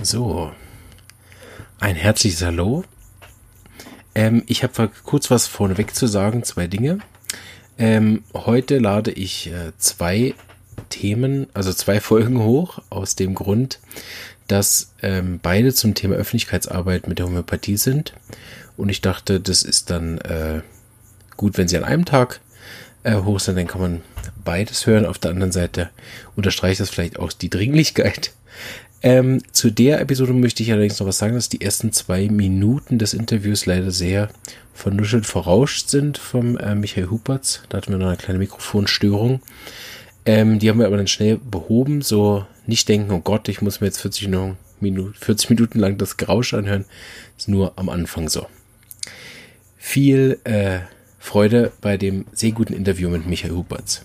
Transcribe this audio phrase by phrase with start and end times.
[0.00, 0.52] So,
[1.80, 2.84] ein herzliches Hallo.
[4.14, 7.00] Ähm, ich habe kurz was vorneweg zu sagen, zwei Dinge.
[7.78, 10.34] Ähm, heute lade ich äh, zwei
[10.88, 13.80] Themen, also zwei Folgen hoch, aus dem Grund,
[14.46, 18.14] dass ähm, beide zum Thema Öffentlichkeitsarbeit mit der Homöopathie sind.
[18.76, 20.62] Und ich dachte, das ist dann äh,
[21.36, 22.40] gut, wenn sie an einem Tag
[23.02, 24.02] äh, hoch sind, dann kann man
[24.44, 25.06] beides hören.
[25.06, 25.90] Auf der anderen Seite
[26.36, 28.32] unterstreicht das vielleicht auch die Dringlichkeit.
[29.00, 32.98] Ähm, zu der Episode möchte ich allerdings noch was sagen, dass die ersten zwei Minuten
[32.98, 34.28] des Interviews leider sehr
[34.74, 37.62] vernuschelt verrauscht sind vom äh, Michael Hupertz.
[37.68, 39.40] Da hatten wir noch eine kleine Mikrofonstörung.
[40.26, 42.02] Ähm, die haben wir aber dann schnell behoben.
[42.02, 44.28] So nicht denken, oh Gott, ich muss mir jetzt 40,
[44.80, 46.84] Minuten, 40 Minuten lang das Gerausch anhören.
[47.36, 48.46] Ist nur am Anfang so.
[49.76, 50.80] Viel äh,
[51.20, 54.04] Freude bei dem sehr guten Interview mit Michael Hupertz.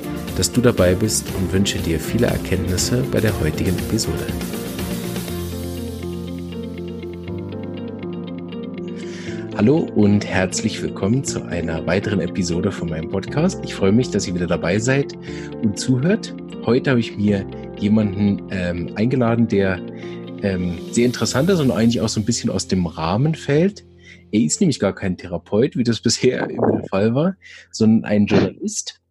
[0.37, 4.25] dass du dabei bist und wünsche dir viele Erkenntnisse bei der heutigen Episode.
[9.57, 13.63] Hallo und herzlich willkommen zu einer weiteren Episode von meinem Podcast.
[13.63, 15.13] Ich freue mich, dass ihr wieder dabei seid
[15.61, 16.33] und zuhört.
[16.65, 17.45] Heute habe ich mir
[17.77, 19.79] jemanden ähm, eingeladen, der
[20.41, 23.85] ähm, sehr interessant ist und eigentlich auch so ein bisschen aus dem Rahmen fällt.
[24.31, 27.35] Er ist nämlich gar kein Therapeut, wie das bisher immer der Fall war,
[27.71, 29.01] sondern ein Journalist.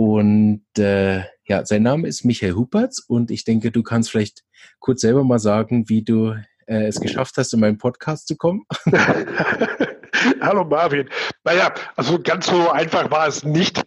[0.00, 4.44] Und äh, ja, sein Name ist Michael Hupertz und ich denke, du kannst vielleicht
[4.78, 6.34] kurz selber mal sagen, wie du
[6.66, 8.64] äh, es geschafft hast, in meinen Podcast zu kommen.
[10.40, 11.06] Hallo Marvin.
[11.44, 13.82] Naja, also ganz so einfach war es nicht.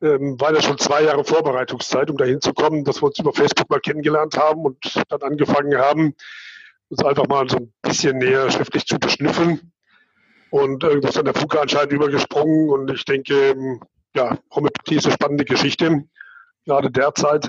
[0.00, 3.32] Ähm, war ja schon zwei Jahre Vorbereitungszeit, um dahin zu kommen, dass wir uns über
[3.32, 4.78] Facebook mal kennengelernt haben und
[5.08, 6.14] dann angefangen haben,
[6.88, 9.72] uns einfach mal so ein bisschen näher schriftlich zu beschnüffeln.
[10.50, 12.68] Und irgendwas an der Funke anscheinend übergesprungen.
[12.68, 13.80] Und ich denke, ähm,
[14.14, 16.04] ja, Homöopathie ist eine spannende Geschichte,
[16.64, 17.48] gerade derzeit.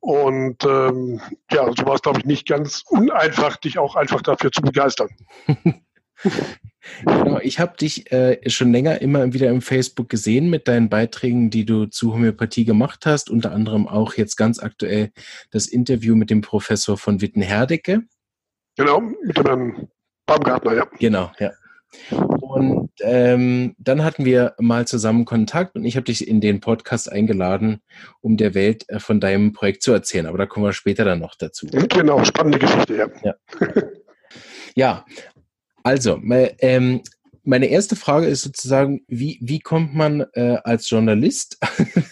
[0.00, 4.52] Und ähm, ja, so war es, glaube ich, nicht ganz uneinfach, dich auch einfach dafür
[4.52, 5.08] zu begeistern.
[7.04, 11.50] Genau, ich habe dich äh, schon länger immer wieder im Facebook gesehen mit deinen Beiträgen,
[11.50, 15.12] die du zu Homöopathie gemacht hast, unter anderem auch jetzt ganz aktuell
[15.50, 18.02] das Interview mit dem Professor von Witten-Herdecke.
[18.76, 19.88] Genau, mit dem Herrn
[20.26, 20.86] Baumgartner, ja.
[20.98, 21.52] Genau, ja.
[22.10, 27.10] Und ähm, dann hatten wir mal zusammen Kontakt und ich habe dich in den Podcast
[27.10, 27.82] eingeladen,
[28.20, 30.26] um der Welt äh, von deinem Projekt zu erzählen.
[30.26, 31.66] Aber da kommen wir später dann noch dazu.
[31.66, 33.08] Genau, spannende Geschichte, ja.
[33.22, 33.34] Ja,
[34.74, 35.04] ja
[35.82, 36.20] also,
[36.58, 37.02] ähm,
[37.44, 41.58] meine erste Frage ist sozusagen, wie, wie kommt man äh, als Journalist,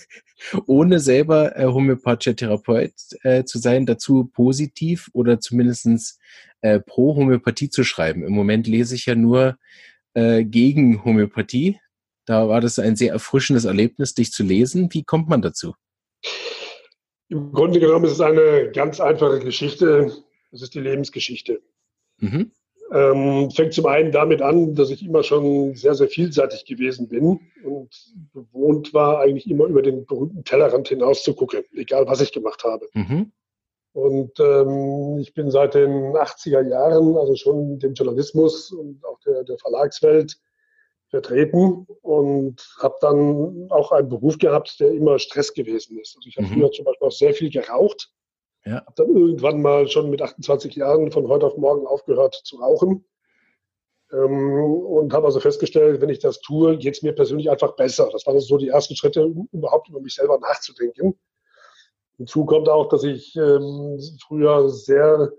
[0.67, 6.19] ohne selber äh, homöopathischer Therapeut äh, zu sein, dazu positiv oder zumindestens
[6.67, 8.25] äh, pro Homöopathie zu schreiben?
[8.25, 9.57] Im Moment lese ich ja nur
[10.15, 11.79] äh, gegen Homöopathie.
[12.25, 14.93] Da war das ein sehr erfrischendes Erlebnis, dich zu lesen.
[14.93, 15.75] Wie kommt man dazu?
[17.29, 20.13] Im Grunde genommen ist es eine ganz einfache Geschichte.
[20.51, 21.61] Es ist die Lebensgeschichte.
[22.19, 22.51] Mhm.
[22.93, 27.41] Ähm, fängt zum einen damit an, dass ich immer schon sehr, sehr vielseitig gewesen bin
[27.65, 32.33] und gewohnt war, eigentlich immer über den berühmten Tellerrand hinaus zu gucken, egal was ich
[32.33, 32.89] gemacht habe.
[32.95, 33.33] Mhm.
[33.97, 39.45] Und ähm, ich bin seit den 80er Jahren, also schon dem Journalismus und auch der,
[39.45, 40.37] der Verlagswelt
[41.09, 46.17] vertreten und habe dann auch einen Beruf gehabt, der immer Stress gewesen ist.
[46.17, 46.53] Also ich habe mhm.
[46.53, 48.13] früher zum Beispiel auch sehr viel geraucht
[48.67, 48.85] ja.
[48.85, 53.05] Habe dann irgendwann mal schon mit 28 Jahren von heute auf morgen aufgehört zu rauchen.
[54.13, 58.09] Ähm, und habe also festgestellt, wenn ich das tue, geht es mir persönlich einfach besser.
[58.11, 61.17] Das waren so die ersten Schritte, um überhaupt über mich selber nachzudenken.
[62.17, 65.33] Hinzu kommt auch, dass ich ähm, früher sehr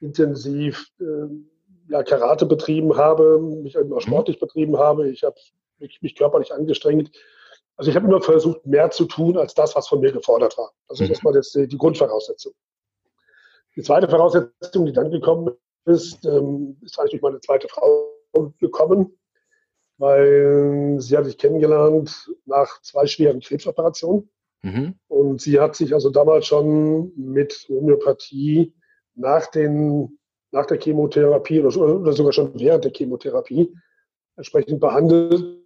[0.00, 1.50] intensiv ähm,
[1.88, 4.00] ja, Karate betrieben habe, mich auch mhm.
[4.00, 5.08] sportlich betrieben habe.
[5.08, 5.36] Ich habe
[5.78, 7.10] mich, mich körperlich angestrengt.
[7.76, 10.72] Also ich habe immer versucht, mehr zu tun als das, was von mir gefordert war.
[10.88, 11.08] Also mhm.
[11.08, 12.52] das war jetzt die, die Grundvoraussetzung.
[13.76, 15.54] Die zweite Voraussetzung, die dann gekommen
[15.84, 18.12] ist, ähm, ist eigentlich durch meine zweite Frau
[18.58, 19.16] gekommen,
[19.98, 24.28] weil sie hat sich kennengelernt nach zwei schweren Krebsoperationen.
[24.66, 24.94] Mhm.
[25.06, 28.74] Und sie hat sich also damals schon mit Homöopathie
[29.14, 30.18] nach, den,
[30.50, 33.72] nach der Chemotherapie oder, oder sogar schon während der Chemotherapie
[34.36, 35.62] entsprechend behandelt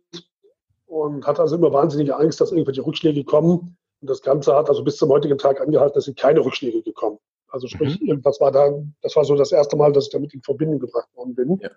[0.85, 3.79] und hat also immer wahnsinnige Angst, dass irgendwelche Rückschläge kommen.
[4.02, 7.19] Und das Ganze hat also bis zum heutigen Tag angehalten, dass sind keine Rückschläge gekommen.
[7.49, 8.06] Also sprich, mhm.
[8.06, 8.70] irgendwas war da,
[9.00, 11.58] das war so das erste Mal, dass ich damit in Verbindung gebracht worden bin.
[11.62, 11.70] Ja.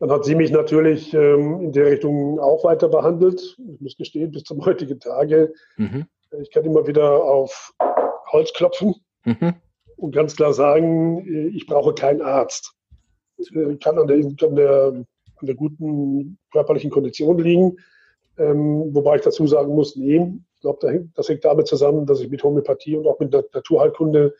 [0.00, 3.58] Dann hat sie mich natürlich ähm, in der Richtung auch weiter behandelt.
[3.58, 5.52] Ich muss gestehen, bis zum heutigen Tage.
[5.76, 6.06] Mhm.
[6.40, 7.74] Ich kann immer wieder auf
[8.30, 8.94] Holz klopfen
[9.24, 9.54] mhm.
[9.96, 12.74] und ganz klar sagen, ich brauche keinen Arzt.
[13.36, 13.50] Ich
[13.80, 15.04] kann an der, an der,
[15.36, 17.76] an der guten körperlichen Kondition liegen.
[18.38, 22.30] Ähm, wobei ich dazu sagen muss, nee, ich glaube, das hängt damit zusammen, dass ich
[22.30, 24.34] mit Homöopathie und auch mit der Naturheilkunde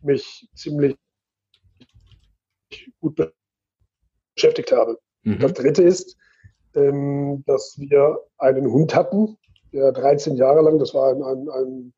[0.00, 0.96] mich ziemlich
[3.00, 3.32] gut
[4.34, 4.98] beschäftigt habe.
[5.22, 5.38] Mhm.
[5.38, 6.16] Das dritte ist,
[6.74, 9.38] ähm, dass wir einen Hund hatten,
[9.72, 11.92] der 13 Jahre lang, das war ein, ein, ein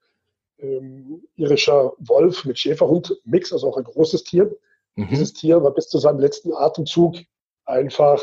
[0.59, 4.57] ähm, irischer Wolf mit Schäferhund-Mix, also auch ein großes Tier.
[4.97, 5.09] Mhm.
[5.09, 7.17] Dieses Tier war bis zu seinem letzten Atemzug
[7.65, 8.23] einfach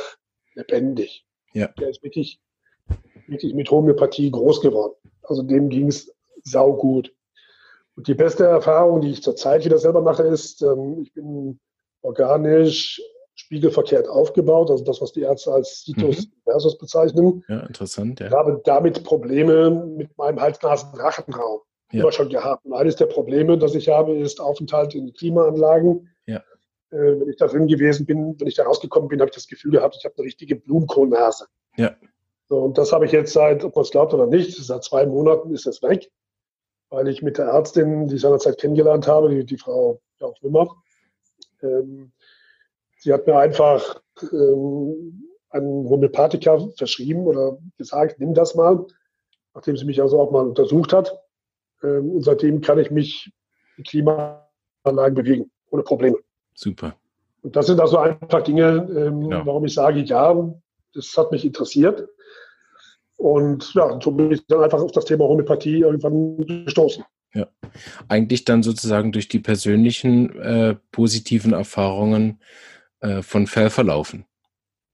[0.53, 1.25] lebendig.
[1.53, 1.67] Ja.
[1.79, 2.39] Der ist wirklich,
[3.27, 4.93] wirklich mit Homöopathie groß geworden.
[5.23, 6.13] Also dem ging es
[6.43, 7.13] saugut.
[7.95, 11.59] Und die beste Erfahrung, die ich zurzeit wieder selber mache, ist, ähm, ich bin
[12.01, 13.01] organisch
[13.51, 16.31] spiegelverkehrt aufgebaut, also das, was die Ärzte als Situs mhm.
[16.45, 17.43] versus bezeichnen.
[17.49, 18.21] Ja, interessant.
[18.21, 18.27] Ja.
[18.27, 21.59] Ich habe damit Probleme mit meinem Hals-Nasen-Rachenraum
[21.91, 21.99] ja.
[21.99, 22.65] immer schon gehabt.
[22.65, 26.07] Und eines der Probleme, das ich habe, ist Aufenthalt in Klimaanlagen.
[26.27, 26.37] Ja.
[26.91, 29.47] Äh, wenn ich da drin gewesen bin, wenn ich da rausgekommen bin, habe ich das
[29.47, 31.47] Gefühl gehabt, ich habe eine richtige Blumenkohlnase.
[31.75, 31.93] Ja.
[32.47, 35.05] So, und das habe ich jetzt seit, ob man es glaubt oder nicht, seit zwei
[35.05, 36.09] Monaten ist es weg,
[36.89, 40.41] weil ich mit der Ärztin, die ich seinerzeit kennengelernt habe, die, die Frau ja auch
[40.41, 40.69] Wimmer,
[41.61, 42.13] ähm,
[43.01, 44.01] sie hat mir einfach
[44.31, 48.85] ähm, einen Homöopathiker verschrieben oder gesagt, nimm das mal,
[49.53, 51.19] nachdem sie mich also auch mal untersucht hat.
[51.83, 53.31] Ähm, und seitdem kann ich mich
[53.77, 56.17] in Klimaanlagen bewegen, ohne Probleme.
[56.53, 56.95] Super.
[57.41, 59.45] Und das sind also einfach Dinge, ähm, genau.
[59.45, 60.53] warum ich sage, ja,
[60.93, 62.07] das hat mich interessiert.
[63.17, 67.03] Und ja, so bin ich dann einfach auf das Thema Homöopathie irgendwann gestoßen.
[67.33, 67.47] Ja,
[68.09, 72.41] eigentlich dann sozusagen durch die persönlichen äh, positiven Erfahrungen
[73.01, 74.25] äh, von Fallverlaufen.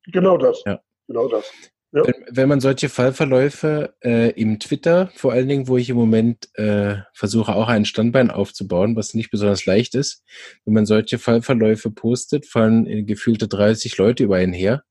[0.07, 0.63] Genau das.
[0.65, 0.79] Ja.
[1.07, 1.51] Genau das.
[1.93, 2.05] Ja.
[2.05, 6.49] Wenn, wenn, man solche Fallverläufe äh, im Twitter, vor allen Dingen, wo ich im Moment
[6.55, 10.23] äh, versuche, auch ein Standbein aufzubauen, was nicht besonders leicht ist,
[10.65, 14.83] wenn man solche Fallverläufe postet, fallen äh, gefühlte 30 Leute über einen her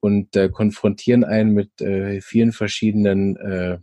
[0.00, 3.78] und äh, konfrontieren einen mit äh, vielen verschiedenen, äh,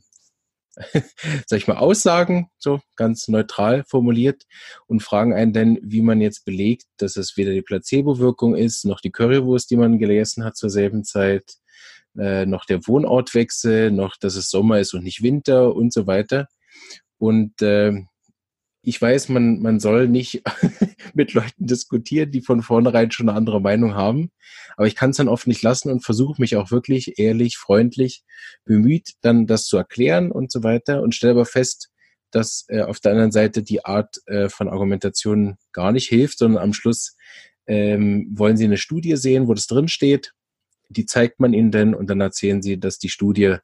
[1.48, 4.44] sag ich mal, Aussagen, so ganz neutral formuliert
[4.88, 9.00] und fragen einen dann, wie man jetzt belegt, dass es weder die Placebo-Wirkung ist, noch
[9.00, 11.56] die Currywurst, die man gelesen hat zur selben Zeit,
[12.18, 16.48] äh, noch der Wohnortwechsel, noch, dass es Sommer ist und nicht Winter und so weiter.
[17.18, 18.04] Und äh,
[18.86, 20.44] ich weiß, man, man soll nicht
[21.14, 24.32] mit Leuten diskutieren, die von vornherein schon eine andere Meinung haben.
[24.78, 28.24] Aber ich kann es dann oft nicht lassen und versuche mich auch wirklich ehrlich, freundlich,
[28.66, 31.90] bemüht, dann das zu erklären und so weiter und stelle aber fest,
[32.32, 36.64] dass äh, auf der anderen Seite die Art äh, von Argumentation gar nicht hilft, sondern
[36.64, 37.16] am Schluss
[37.68, 40.34] ähm, wollen sie eine Studie sehen, wo das drin steht
[40.90, 43.58] die zeigt man ihnen denn und dann erzählen sie, dass die Studie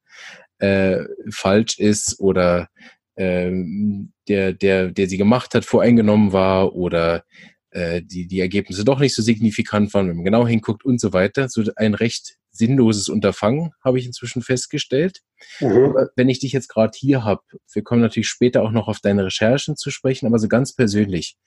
[0.60, 2.70] äh, falsch ist oder
[3.16, 7.24] ähm, der, der, der sie gemacht hat, voreingenommen war oder
[7.72, 11.14] äh, die, die Ergebnisse doch nicht so signifikant waren, wenn man genau hinguckt und so
[11.14, 11.50] weiter.
[11.50, 15.22] So ein recht sinnloses Unterfangen, habe ich inzwischen festgestellt.
[15.60, 15.86] Mhm.
[15.86, 17.42] Aber wenn ich dich jetzt gerade hier habe,
[17.72, 21.38] wir kommen natürlich später auch noch auf deine Recherchen zu sprechen, aber so ganz persönlich.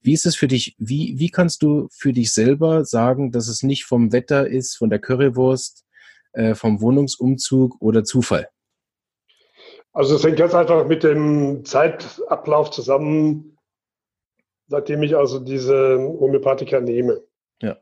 [0.00, 0.74] Wie ist es für dich?
[0.78, 4.90] Wie, wie kannst du für dich selber sagen, dass es nicht vom Wetter ist, von
[4.90, 5.84] der Currywurst,
[6.32, 8.48] äh, vom Wohnungsumzug oder Zufall?
[9.92, 13.58] Also es hängt ganz einfach mit dem Zeitablauf zusammen,
[14.66, 17.22] seitdem ich also diese Homöopathika nehme.
[17.60, 17.76] Ja.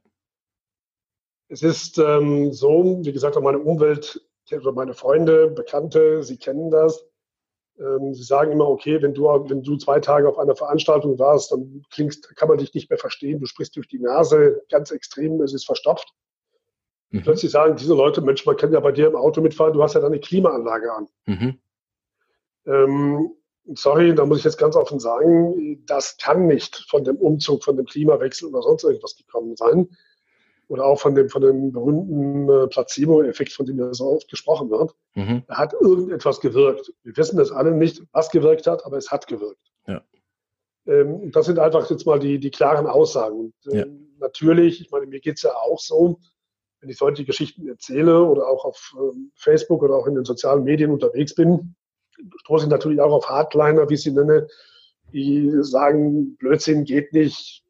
[1.48, 6.72] Es ist ähm, so, wie gesagt, auch meine Umwelt, also meine Freunde, Bekannte, sie kennen
[6.72, 7.06] das.
[7.78, 11.52] Ähm, sie sagen immer, okay, wenn du, wenn du zwei Tage auf einer Veranstaltung warst,
[11.52, 13.38] dann klingst, kann man dich nicht mehr verstehen.
[13.38, 16.12] Du sprichst durch die Nase ganz extrem, es ist verstopft.
[17.10, 17.22] Mhm.
[17.22, 19.94] Plötzlich sagen diese Leute, Mensch, man kann ja bei dir im Auto mitfahren, du hast
[19.94, 21.08] ja da eine Klimaanlage an.
[21.26, 21.60] Mhm.
[22.70, 23.32] Ähm,
[23.74, 27.76] sorry, da muss ich jetzt ganz offen sagen, das kann nicht von dem Umzug, von
[27.76, 29.88] dem Klimawechsel oder sonst irgendwas gekommen sein
[30.68, 34.70] oder auch von dem, von dem berühmten äh, Placebo-Effekt, von dem ja so oft gesprochen
[34.70, 34.94] wird.
[35.14, 35.42] Mhm.
[35.48, 36.92] Da hat irgendetwas gewirkt.
[37.02, 39.72] Wir wissen das alle nicht, was gewirkt hat, aber es hat gewirkt.
[39.88, 40.02] Ja.
[40.86, 43.40] Ähm, das sind einfach jetzt mal die, die klaren Aussagen.
[43.40, 43.86] Und, äh, ja.
[44.20, 46.20] Natürlich, ich meine, mir geht es ja auch so,
[46.80, 50.62] wenn ich solche Geschichten erzähle oder auch auf äh, Facebook oder auch in den sozialen
[50.62, 51.74] Medien unterwegs bin,
[52.40, 54.48] stoße ich natürlich auch auf Hardliner, wie ich sie nenne,
[55.12, 57.64] die sagen, Blödsinn geht nicht,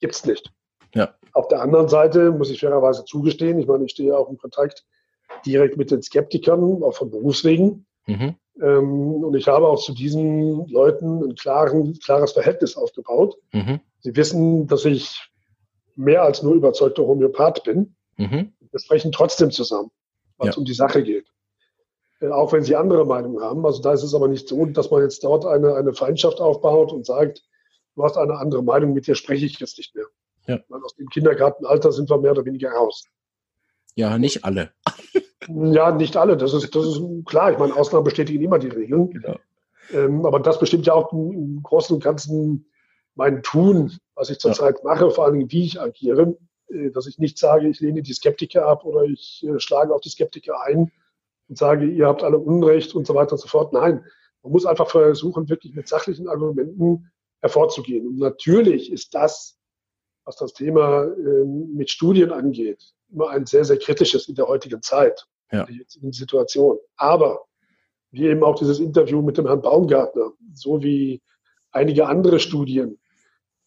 [0.00, 0.52] gibt's nicht.
[0.94, 1.14] Ja.
[1.32, 4.84] Auf der anderen Seite muss ich fairerweise zugestehen, ich meine, ich stehe auch in Kontakt
[5.44, 7.86] direkt mit den Skeptikern, auch von Berufswegen.
[8.06, 8.36] Mhm.
[8.62, 13.36] Ähm, und ich habe auch zu diesen Leuten ein klaren, klares Verhältnis aufgebaut.
[13.52, 13.80] Mhm.
[14.00, 15.30] Sie wissen, dass ich
[15.96, 17.96] mehr als nur überzeugter Homöopath bin.
[18.16, 18.52] Mhm.
[18.70, 19.90] Wir sprechen trotzdem zusammen,
[20.38, 20.50] weil ja.
[20.52, 21.26] es um die Sache geht.
[22.20, 23.64] Äh, auch wenn sie andere Meinungen haben.
[23.66, 26.92] Also da ist es aber nicht so, dass man jetzt dort eine, eine Feindschaft aufbaut
[26.92, 27.42] und sagt,
[27.94, 30.06] du hast eine andere Meinung, mit dir spreche ich jetzt nicht mehr.
[30.46, 30.60] Ja.
[30.68, 33.04] Weil aus dem Kindergartenalter sind wir mehr oder weniger raus.
[33.96, 34.70] Ja, nicht alle.
[35.48, 36.36] ja, nicht alle.
[36.36, 37.52] Das ist, das ist klar.
[37.52, 39.10] Ich meine, Ausnahmen bestätigen immer die Regeln.
[39.10, 39.36] Genau.
[39.92, 42.70] Ähm, aber das bestimmt ja auch im, Großen und Ganzen
[43.14, 44.84] mein Tun, was ich zurzeit ja.
[44.84, 46.36] mache, vor allem wie ich agiere,
[46.68, 50.00] äh, dass ich nicht sage, ich lehne die Skeptiker ab oder ich äh, schlage auf
[50.00, 50.90] die Skeptiker ein
[51.48, 53.72] und sage, ihr habt alle Unrecht und so weiter und so fort.
[53.72, 54.04] Nein,
[54.42, 57.10] man muss einfach versuchen, wirklich mit sachlichen Argumenten
[57.40, 58.06] hervorzugehen.
[58.06, 59.58] Und natürlich ist das,
[60.24, 64.82] was das Thema äh, mit Studien angeht, immer ein sehr, sehr kritisches in der heutigen
[64.82, 65.60] Zeit, ja.
[65.60, 66.78] in der jetzigen Situation.
[66.96, 67.44] Aber
[68.10, 71.22] wie eben auch dieses Interview mit dem Herrn Baumgartner, so wie
[71.70, 72.98] einige andere Studien,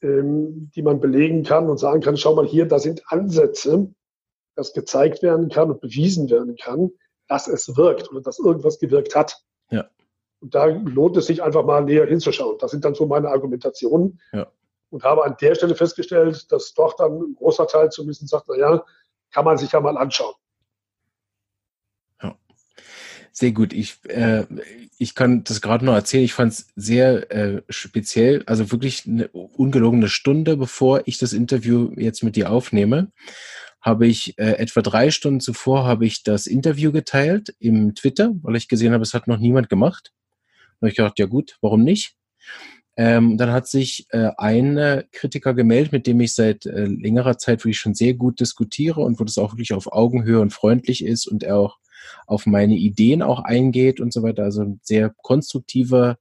[0.01, 3.93] ähm, die man belegen kann und sagen kann, schau mal hier, da sind Ansätze,
[4.55, 6.91] dass gezeigt werden kann und bewiesen werden kann,
[7.29, 9.41] dass es wirkt oder dass irgendwas gewirkt hat.
[9.69, 9.89] Ja.
[10.41, 12.57] Und da lohnt es sich einfach mal näher hinzuschauen.
[12.59, 14.19] Das sind dann so meine Argumentationen.
[14.33, 14.51] Ja.
[14.89, 18.57] Und habe an der Stelle festgestellt, dass doch dann ein großer Teil zumindest sagt, na
[18.57, 18.83] ja,
[19.31, 20.33] kann man sich ja mal anschauen.
[22.23, 22.35] Ja.
[23.31, 23.73] Sehr gut.
[23.73, 24.45] Ich, äh,
[24.97, 26.23] ich kann das gerade noch erzählen.
[26.23, 31.91] Ich fand es sehr äh, speziell, also wirklich eine ungelogene Stunde, bevor ich das Interview
[31.95, 33.11] jetzt mit dir aufnehme,
[33.81, 38.55] habe ich äh, etwa drei Stunden zuvor habe ich das Interview geteilt im Twitter, weil
[38.55, 40.11] ich gesehen habe, es hat noch niemand gemacht.
[40.81, 42.15] Habe ich gedacht, ja gut, warum nicht?
[42.97, 47.61] Ähm, dann hat sich äh, ein Kritiker gemeldet, mit dem ich seit äh, längerer Zeit
[47.63, 51.25] wirklich schon sehr gut diskutiere und wo das auch wirklich auf Augenhöhe und freundlich ist
[51.25, 51.77] und er auch
[52.27, 54.43] auf meine Ideen auch eingeht und so weiter.
[54.43, 56.17] Also ein sehr konstruktiver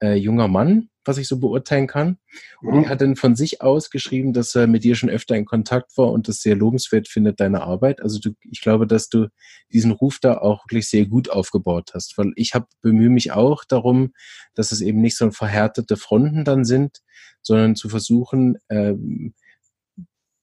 [0.00, 2.18] äh, junger Mann, was ich so beurteilen kann.
[2.60, 2.84] Und mhm.
[2.84, 5.96] er hat dann von sich aus geschrieben, dass er mit dir schon öfter in Kontakt
[5.96, 8.00] war und das sehr lobenswert findet, deine Arbeit.
[8.02, 9.28] Also du, ich glaube, dass du
[9.72, 13.64] diesen Ruf da auch wirklich sehr gut aufgebaut hast, weil ich habe bemühe mich auch
[13.64, 14.12] darum,
[14.54, 16.98] dass es eben nicht so verhärtete Fronten dann sind,
[17.42, 19.34] sondern zu versuchen, ähm,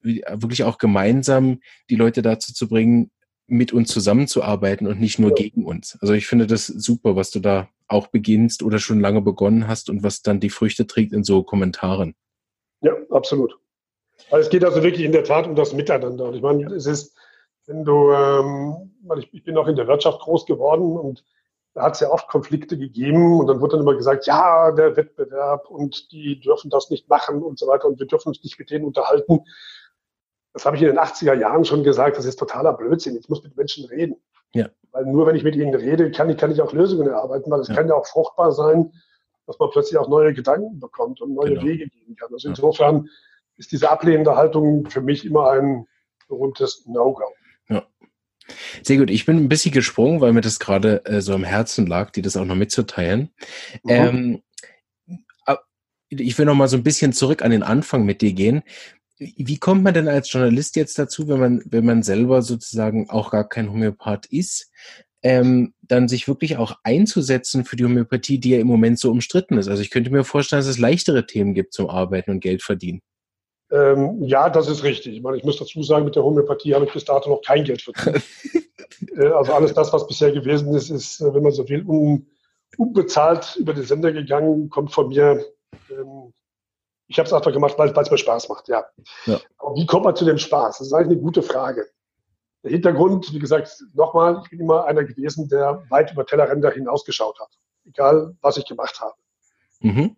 [0.01, 3.12] wirklich auch gemeinsam die Leute dazu zu bringen,
[3.48, 5.98] mit uns zusammenzuarbeiten und nicht nur gegen uns.
[6.01, 9.89] Also ich finde das super, was du da auch beginnst oder schon lange begonnen hast
[9.89, 12.15] und was dann die Früchte trägt in so Kommentaren.
[12.81, 13.58] Ja, absolut.
[14.31, 16.25] Also es geht also wirklich in der Tat um das Miteinander.
[16.25, 16.69] Und ich meine, ja.
[16.72, 17.17] es ist,
[17.65, 18.91] wenn du, ähm,
[19.31, 21.24] ich, bin auch in der Wirtschaft groß geworden und
[21.74, 24.96] da hat es ja oft Konflikte gegeben und dann wird dann immer gesagt, ja, der
[24.96, 28.58] Wettbewerb und die dürfen das nicht machen und so weiter und wir dürfen uns nicht
[28.60, 29.41] mit denen unterhalten.
[30.53, 33.17] Das habe ich in den 80er Jahren schon gesagt, das ist totaler Blödsinn.
[33.17, 34.15] Ich muss mit Menschen reden.
[34.53, 34.69] Ja.
[34.91, 37.60] Weil nur wenn ich mit ihnen rede, kann ich, kann ich auch Lösungen erarbeiten, weil
[37.60, 37.75] es ja.
[37.75, 38.91] kann ja auch fruchtbar sein,
[39.46, 41.63] dass man plötzlich auch neue Gedanken bekommt und neue genau.
[41.63, 42.29] Wege gehen kann.
[42.34, 43.10] Also insofern
[43.58, 45.86] ist diese ablehnende Haltung für mich immer ein
[46.27, 47.24] berühmtes No-Go.
[47.69, 47.86] Ja.
[48.84, 49.10] Sehr gut.
[49.10, 52.22] Ich bin ein bisschen gesprungen, weil mir das gerade äh, so am Herzen lag, die
[52.22, 53.31] das auch noch mitzuteilen.
[53.84, 53.89] Mhm.
[53.89, 54.43] Ähm,
[56.10, 58.63] ich will noch mal so ein bisschen zurück an den Anfang mit dir gehen
[59.20, 63.32] wie kommt man denn als Journalist jetzt dazu, wenn man, wenn man selber sozusagen auch
[63.32, 64.72] gar kein Homöopath ist,
[65.22, 69.58] ähm, dann sich wirklich auch einzusetzen für die Homöopathie, die ja im Moment so umstritten
[69.58, 69.68] ist?
[69.68, 73.02] Also ich könnte mir vorstellen, dass es leichtere Themen gibt zum Arbeiten und Geld verdienen.
[73.72, 75.16] Ähm, ja, das ist richtig.
[75.16, 77.66] Ich meine, ich muss dazu sagen, mit der Homöopathie habe ich bis dato noch kein
[77.66, 78.24] Geld verdient.
[79.18, 82.26] äh, also alles das, was bisher gewesen ist, ist, äh, wenn man so will, un,
[82.78, 85.46] unbezahlt über den Sender gegangen, kommt von mir
[85.92, 86.19] ähm,
[87.10, 88.86] ich habe es einfach gemacht, weil es mir Spaß macht, ja.
[89.25, 89.39] ja.
[89.58, 90.78] Aber wie kommt man zu dem Spaß?
[90.78, 91.88] Das ist eigentlich eine gute Frage.
[92.63, 97.39] Der Hintergrund, wie gesagt, nochmal, ich bin immer einer gewesen, der weit über Tellerränder hinausgeschaut
[97.39, 97.50] hat.
[97.86, 99.16] Egal, was ich gemacht habe.
[99.80, 100.16] Mhm.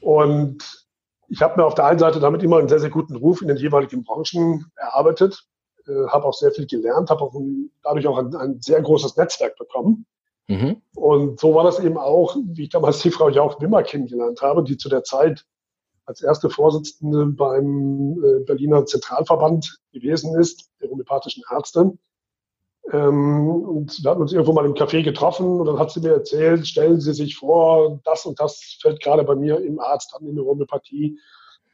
[0.00, 0.86] Und
[1.28, 3.48] ich habe mir auf der einen Seite damit immer einen sehr, sehr guten Ruf in
[3.48, 5.44] den jeweiligen Branchen erarbeitet,
[5.86, 7.28] äh, habe auch sehr viel gelernt, habe
[7.82, 10.06] dadurch auch ein, ein, sehr großes Netzwerk bekommen.
[10.48, 10.80] Mhm.
[10.94, 14.64] Und so war das eben auch, wie ich damals die Frau Jauch Wimmer kennengelernt habe,
[14.64, 15.44] die zu der Zeit
[16.10, 21.92] als erste Vorsitzende beim äh, Berliner Zentralverband gewesen ist, der homöopathischen Ärzte.
[22.92, 26.12] Ähm, und wir hatten uns irgendwo mal im Café getroffen und dann hat sie mir
[26.12, 30.26] erzählt, stellen Sie sich vor, das und das fällt gerade bei mir im Arzt an
[30.26, 31.16] in der Homöopathie.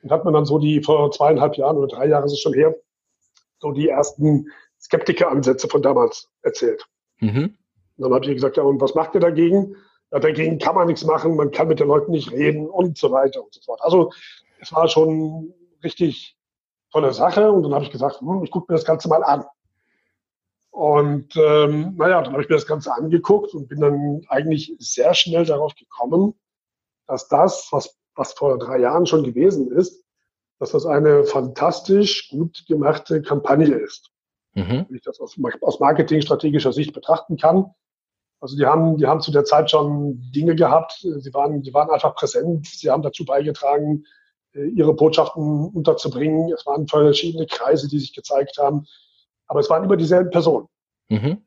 [0.02, 2.52] Und hat man dann so die, vor zweieinhalb Jahren oder drei Jahren ist es schon
[2.52, 2.76] her,
[3.58, 6.84] so die ersten Skeptikeransätze von damals erzählt.
[7.20, 7.56] Mhm.
[7.96, 9.76] Und dann habe ich gesagt, ja, und was macht ihr dagegen?
[10.20, 13.42] Dagegen kann man nichts machen, man kann mit den Leuten nicht reden und so weiter
[13.42, 13.80] und so fort.
[13.82, 14.12] Also
[14.60, 16.36] es war schon richtig
[16.90, 19.44] tolle Sache und dann habe ich gesagt, hm, ich gucke mir das Ganze mal an.
[20.70, 25.14] Und ähm, naja, dann habe ich mir das Ganze angeguckt und bin dann eigentlich sehr
[25.14, 26.34] schnell darauf gekommen,
[27.06, 30.04] dass das, was, was vor drei Jahren schon gewesen ist,
[30.58, 34.10] dass das eine fantastisch gut gemachte Kampagne ist.
[34.54, 34.86] Mhm.
[34.88, 37.74] Wenn ich das aus, aus marketingstrategischer Sicht betrachten kann.
[38.40, 40.98] Also die haben, die haben zu der Zeit schon Dinge gehabt.
[41.00, 42.66] Sie waren, die waren einfach präsent.
[42.66, 44.04] Sie haben dazu beigetragen,
[44.54, 46.52] äh, ihre Botschaften unterzubringen.
[46.52, 48.86] Es waren verschiedene Kreise, die sich gezeigt haben.
[49.46, 50.66] Aber es waren immer dieselben Personen,
[51.08, 51.38] mhm.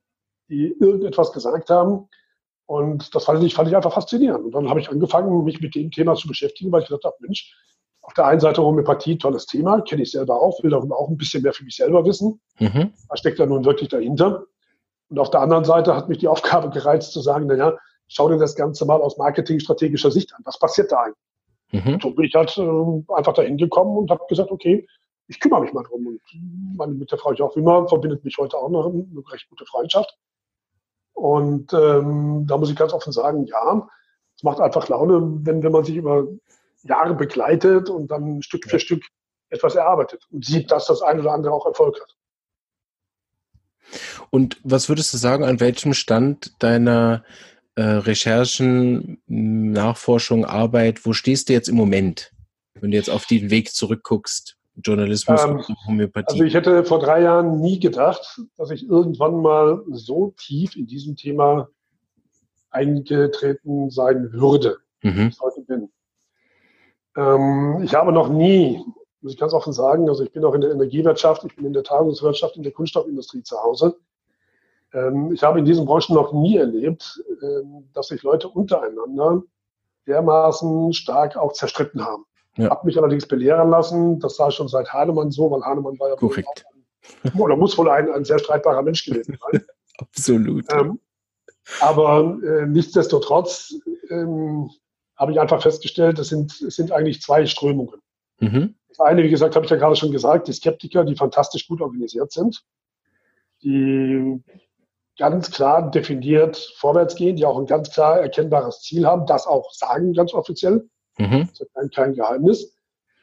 [0.50, 2.08] die irgendetwas gesagt haben.
[2.66, 4.46] Und das fand ich, fand ich einfach faszinierend.
[4.46, 7.16] Und dann habe ich angefangen, mich mit dem Thema zu beschäftigen, weil ich gedacht habe,
[7.20, 7.54] Mensch,
[8.02, 11.18] auf der einen Seite Homöopathie, tolles Thema, kenne ich selber auch, will darüber auch ein
[11.18, 12.40] bisschen mehr für mich selber wissen.
[12.60, 12.94] Mhm.
[13.08, 14.46] Was steckt da nun wirklich dahinter?
[15.10, 18.38] Und auf der anderen Seite hat mich die Aufgabe gereizt zu sagen, naja, schau dir
[18.38, 20.42] das Ganze mal aus marketingstrategischer Sicht an.
[20.46, 21.86] Was passiert da eigentlich?
[21.86, 22.00] Mhm.
[22.02, 24.88] So bin ich halt äh, einfach dahin gekommen und habe gesagt, okay,
[25.28, 26.08] ich kümmere mich mal drum.
[26.08, 26.22] Und
[26.76, 29.66] meine, mit der Frau ich auch immer verbindet mich heute auch noch eine recht gute
[29.66, 30.18] Freundschaft.
[31.14, 33.88] Und ähm, da muss ich ganz offen sagen, ja,
[34.36, 36.26] es macht einfach Laune, wenn, wenn man sich über
[36.84, 39.04] Jahre begleitet und dann Stück für Stück
[39.50, 42.16] etwas erarbeitet und sieht, dass das eine oder andere auch Erfolg hat.
[44.30, 47.24] Und was würdest du sagen, an welchem Stand deiner
[47.76, 52.32] äh, Recherchen, Nachforschung, Arbeit, wo stehst du jetzt im Moment,
[52.76, 54.58] wenn du jetzt auf den Weg zurückguckst?
[54.84, 56.34] Journalismus ähm, und Homöopathie?
[56.34, 60.88] Also ich hätte vor drei Jahren nie gedacht, dass ich irgendwann mal so tief in
[60.88, 61.70] diesem Thema
[62.70, 65.16] eingetreten sein würde, mhm.
[65.16, 65.90] wie ich heute bin.
[67.18, 68.84] Ähm, ich habe noch nie,
[69.22, 71.74] muss ich ganz offen sagen, also ich bin auch in der Energiewirtschaft, ich bin in
[71.74, 73.98] der Tagungswirtschaft, in der Kunststoffindustrie zu Hause.
[74.94, 79.44] Ähm, ich habe in diesen Branchen noch nie erlebt, ähm, dass sich Leute untereinander
[80.08, 82.26] dermaßen stark auch zerstritten haben.
[82.58, 82.72] Ja.
[82.72, 86.16] Habe mich allerdings belehren lassen, das war schon seit Hahnemann so, weil Hahnemann war ja
[86.16, 86.66] Korrekt.
[87.24, 89.64] Ein, oder muss wohl ein, ein sehr streitbarer Mensch gewesen sein.
[89.98, 90.66] Absolut.
[90.74, 91.00] Ähm,
[91.82, 93.76] aber äh, nichtsdestotrotz
[94.10, 94.70] ähm,
[95.16, 98.02] habe ich einfach festgestellt, es sind, es sind eigentlich zwei Strömungen.
[98.40, 98.76] Mhm.
[99.00, 102.32] Eine, wie gesagt, habe ich ja gerade schon gesagt, die Skeptiker, die fantastisch gut organisiert
[102.32, 102.64] sind,
[103.64, 104.42] die
[105.18, 109.72] ganz klar definiert vorwärts gehen, die auch ein ganz klar erkennbares Ziel haben, das auch
[109.72, 110.90] sagen ganz offiziell.
[111.18, 111.50] Mhm.
[111.50, 112.74] Das ist kein, kein Geheimnis.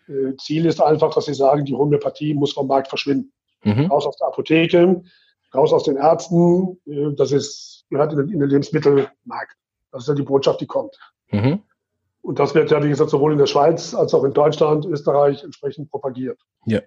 [0.08, 3.32] Äh, Ziel ist einfach, dass sie sagen, die Homöopathie muss vom Markt verschwinden.
[3.64, 3.86] Mhm.
[3.86, 5.02] Raus aus der Apotheke,
[5.54, 9.56] raus aus den Ärzten, äh, das ist, gehört in den, in den Lebensmittelmarkt.
[9.90, 10.96] Das ist ja die Botschaft, die kommt.
[11.30, 11.62] Mhm.
[12.26, 15.44] Und das wird ja, wie gesagt, sowohl in der Schweiz als auch in Deutschland, Österreich
[15.44, 16.40] entsprechend propagiert.
[16.64, 16.80] Ja.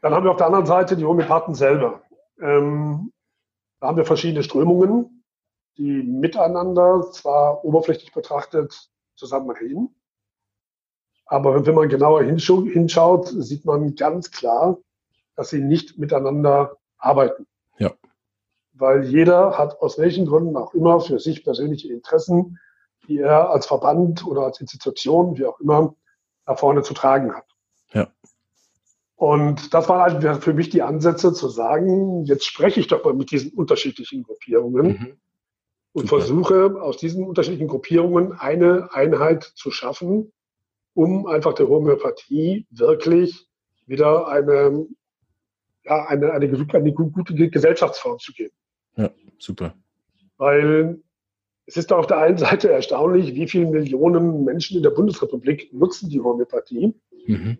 [0.00, 2.00] Dann haben wir auf der anderen Seite die Homöopathen selber.
[2.40, 3.12] Ähm,
[3.80, 5.24] da haben wir verschiedene Strömungen,
[5.76, 9.92] die miteinander zwar oberflächlich betrachtet zusammen reden,
[11.26, 14.78] aber wenn man genauer hinschaut, sieht man ganz klar,
[15.34, 17.48] dass sie nicht miteinander arbeiten.
[17.78, 17.92] Ja.
[18.72, 22.56] Weil jeder hat aus welchen Gründen auch immer für sich persönliche Interessen,
[23.10, 25.94] die er als Verband oder als Institution, wie auch immer,
[26.46, 27.44] da vorne zu tragen hat.
[27.92, 28.08] Ja.
[29.16, 33.14] Und das waren halt für mich die Ansätze zu sagen, jetzt spreche ich doch mal
[33.14, 35.16] mit diesen unterschiedlichen Gruppierungen mhm.
[35.92, 36.22] und Super.
[36.22, 40.32] versuche aus diesen unterschiedlichen Gruppierungen eine Einheit zu schaffen,
[40.94, 43.48] um einfach der Homöopathie wirklich
[43.86, 44.86] wieder eine,
[45.82, 48.54] ja, eine, eine, eine gute Gesellschaftsform zu geben.
[48.96, 49.74] Ja, super.
[50.36, 51.02] Weil
[51.70, 56.10] es ist auf der einen Seite erstaunlich, wie viele Millionen Menschen in der Bundesrepublik nutzen
[56.10, 56.94] die Homöopathie.
[57.26, 57.58] Mhm.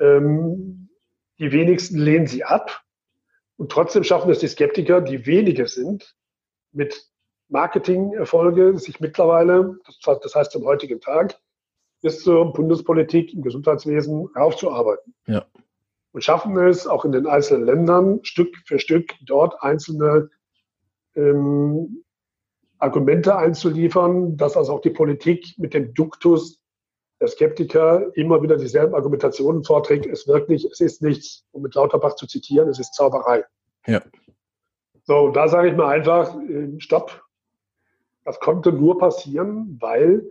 [0.00, 0.88] Ähm,
[1.38, 2.82] die wenigsten lehnen sie ab.
[3.56, 6.16] Und trotzdem schaffen es die Skeptiker, die wenige sind,
[6.72, 7.08] mit
[7.48, 11.38] Marketingerfolge sich mittlerweile, das heißt zum heutigen Tag,
[12.02, 15.14] bis zur Bundespolitik im Gesundheitswesen raufzuarbeiten.
[15.26, 15.46] Ja.
[16.10, 20.28] Und schaffen es auch in den einzelnen Ländern Stück für Stück dort einzelne
[21.14, 22.02] ähm,
[22.78, 26.60] Argumente einzuliefern, dass also auch die Politik mit dem Duktus
[27.20, 30.06] der Skeptiker immer wieder dieselben Argumentationen vorträgt.
[30.06, 33.44] Es wirkt nicht, es ist nichts, um mit Lauterbach zu zitieren, es ist Zauberei.
[33.86, 34.02] Ja.
[35.02, 37.24] So, da sage ich mal einfach, ähm, stopp.
[38.24, 40.28] Das konnte nur passieren, weil,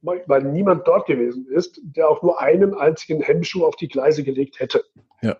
[0.00, 4.60] weil niemand dort gewesen ist, der auch nur einen einzigen Hemmschuh auf die Gleise gelegt
[4.60, 4.84] hätte.
[5.20, 5.36] Ja.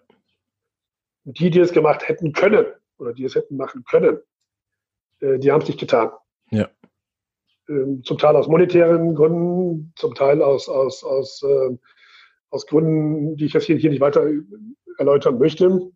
[1.24, 2.66] die, die es gemacht hätten können
[2.98, 4.20] oder die es hätten machen können,
[5.20, 6.10] äh, die haben es nicht getan.
[6.50, 6.68] Ja.
[7.68, 11.76] Ähm, zum Teil aus monetären Gründen, zum Teil aus, aus, aus, äh,
[12.50, 14.28] aus Gründen, die ich jetzt hier, hier nicht weiter
[14.98, 15.90] erläutern möchte.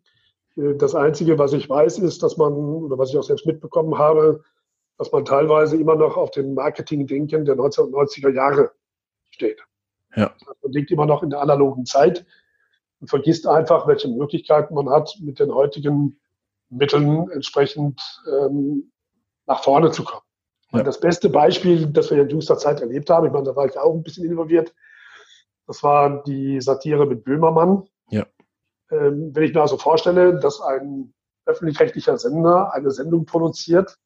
[0.55, 3.97] Äh, das Einzige, was ich weiß, ist, dass man, oder was ich auch selbst mitbekommen
[3.97, 4.43] habe,
[4.97, 8.71] dass man teilweise immer noch auf dem Marketing-Denken der 1990er Jahre
[9.29, 9.63] steht.
[10.15, 10.35] Ja.
[10.61, 12.25] Man denkt immer noch in der analogen Zeit
[12.99, 16.19] und vergisst einfach, welche Möglichkeiten man hat, mit den heutigen
[16.69, 18.91] Mitteln entsprechend ähm,
[19.45, 20.23] nach vorne zu kommen.
[20.71, 20.83] Ja.
[20.83, 23.77] Das beste Beispiel, das wir in jüngster Zeit erlebt haben, ich meine, da war ich
[23.77, 24.73] auch ein bisschen involviert,
[25.65, 27.87] das war die Satire mit Böhmermann.
[28.09, 28.25] Ja.
[28.91, 31.13] Ähm, wenn ich mir also vorstelle, dass ein
[31.45, 33.97] öffentlich-rechtlicher Sender eine Sendung produziert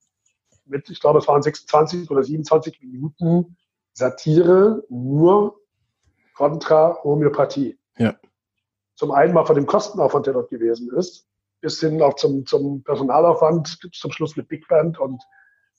[0.66, 3.58] mit, ich glaube, es waren 26 oder 27 Minuten
[3.94, 5.60] Satire nur
[6.36, 7.78] kontra Homöopathie.
[7.98, 8.16] Ja.
[8.96, 11.28] Zum einen mal von dem Kostenaufwand, der dort gewesen ist,
[11.62, 15.22] bis hin auch zum, zum Personalaufwand, zum Schluss mit Big Band und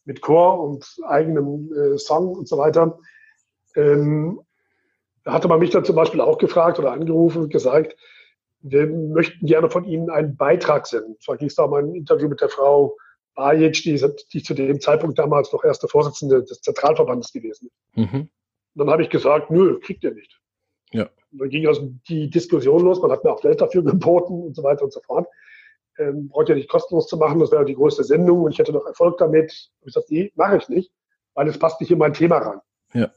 [0.04, 2.98] mit Chor und eigenem äh, Song und so weiter.
[3.76, 4.40] Ähm,
[5.24, 7.96] da hatte man mich dann zum Beispiel auch gefragt oder angerufen und gesagt,
[8.60, 11.16] wir möchten gerne von Ihnen einen Beitrag senden.
[11.20, 12.96] Zwar ging es da um ein Interview mit der Frau
[13.34, 14.00] Bajic, die,
[14.32, 17.96] die zu dem Zeitpunkt damals noch erste Vorsitzende des Zentralverbandes gewesen ist.
[17.96, 18.28] Mhm.
[18.74, 20.40] dann habe ich gesagt, nö, kriegt ihr nicht.
[20.92, 21.08] Ja.
[21.32, 24.62] Dann ging also die Diskussion los, man hat mir auch Geld dafür geboten und so
[24.62, 25.26] weiter und so fort.
[25.98, 28.72] Ähm, braucht ja nicht kostenlos zu machen, das wäre die größte Sendung und ich hätte
[28.72, 29.52] noch Erfolg damit.
[29.52, 30.92] Ich gesagt, nee, mache ich nicht,
[31.34, 32.60] weil es passt nicht in mein Thema rein.
[32.92, 33.10] Ja.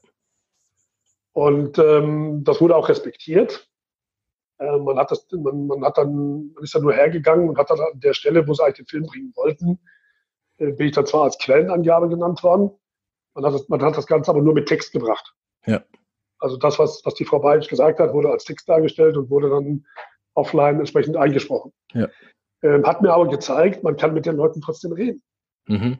[1.33, 3.69] Und ähm, das wurde auch respektiert.
[4.59, 7.69] Äh, man hat das, man, man hat dann, man ist dann nur hergegangen und hat
[7.69, 9.79] dann an der Stelle, wo sie eigentlich den Film bringen wollten,
[10.57, 12.71] äh, bin ich dann zwar als Quellenangabe genannt worden.
[13.33, 15.33] Man hat, das, man hat das Ganze aber nur mit Text gebracht.
[15.65, 15.83] Ja.
[16.39, 19.49] Also das, was, was die Frau Bajic gesagt hat, wurde als Text dargestellt und wurde
[19.49, 19.85] dann
[20.33, 21.73] offline entsprechend eingesprochen.
[21.93, 22.07] Ja.
[22.67, 25.23] Ähm, hat mir aber gezeigt, man kann mit den Leuten trotzdem reden.
[25.67, 25.99] Mhm.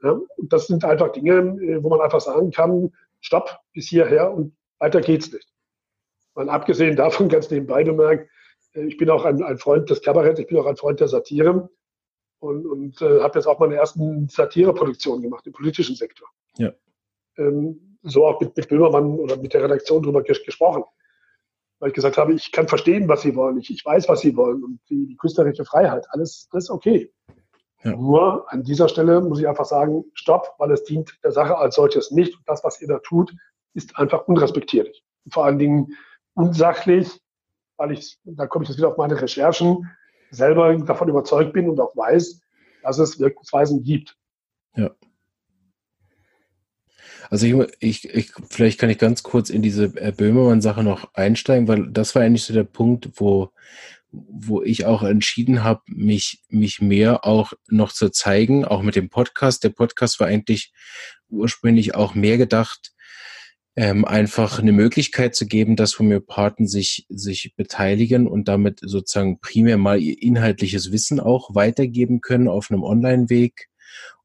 [0.00, 4.32] Ja, und das sind einfach Dinge, äh, wo man einfach sagen kann, stopp, bis hierher
[4.32, 5.48] und weiter geht's nicht.
[6.34, 8.30] Mal abgesehen davon, ganz nebenbei bemerkt,
[8.74, 11.08] äh, ich bin auch ein, ein Freund des Kabaretts, ich bin auch ein Freund der
[11.08, 11.68] Satire
[12.38, 16.28] und, und äh, habe jetzt auch meine ersten Satireproduktionen gemacht im politischen Sektor.
[16.58, 16.72] Ja.
[17.38, 20.84] Ähm, so auch mit, mit Böhmermann oder mit der Redaktion drüber ges gesprochen.
[21.78, 24.36] Weil ich gesagt habe, ich kann verstehen, was sie wollen, ich, ich weiß, was sie
[24.36, 27.12] wollen und die, die künstlerische Freiheit, alles, alles okay.
[27.84, 27.94] Ja.
[27.96, 31.76] Nur an dieser Stelle muss ich einfach sagen, stopp, weil es dient der Sache als
[31.76, 32.34] solches nicht.
[32.36, 33.32] Und das, was ihr da tut,
[33.74, 35.04] ist einfach unrespektierlich.
[35.24, 35.94] Und vor allen Dingen
[36.34, 37.20] unsachlich,
[37.76, 39.88] weil ich, da komme ich jetzt wieder auf meine Recherchen,
[40.30, 42.40] selber davon überzeugt bin und auch weiß,
[42.82, 44.16] dass es Wirkungsweisen gibt.
[44.74, 44.90] Ja.
[47.30, 51.68] Also ich, ich, ich, vielleicht kann ich ganz kurz in diese äh, Böhmermann-Sache noch einsteigen,
[51.68, 53.50] weil das war eigentlich so der Punkt, wo,
[54.10, 59.10] wo ich auch entschieden habe, mich, mich mehr auch noch zu zeigen, auch mit dem
[59.10, 59.64] Podcast.
[59.64, 60.72] Der Podcast war eigentlich
[61.28, 62.92] ursprünglich auch mehr gedacht,
[63.78, 69.78] ähm, einfach eine Möglichkeit zu geben, dass Homöopathen sich, sich beteiligen und damit sozusagen primär
[69.78, 73.68] mal ihr inhaltliches Wissen auch weitergeben können auf einem Online-Weg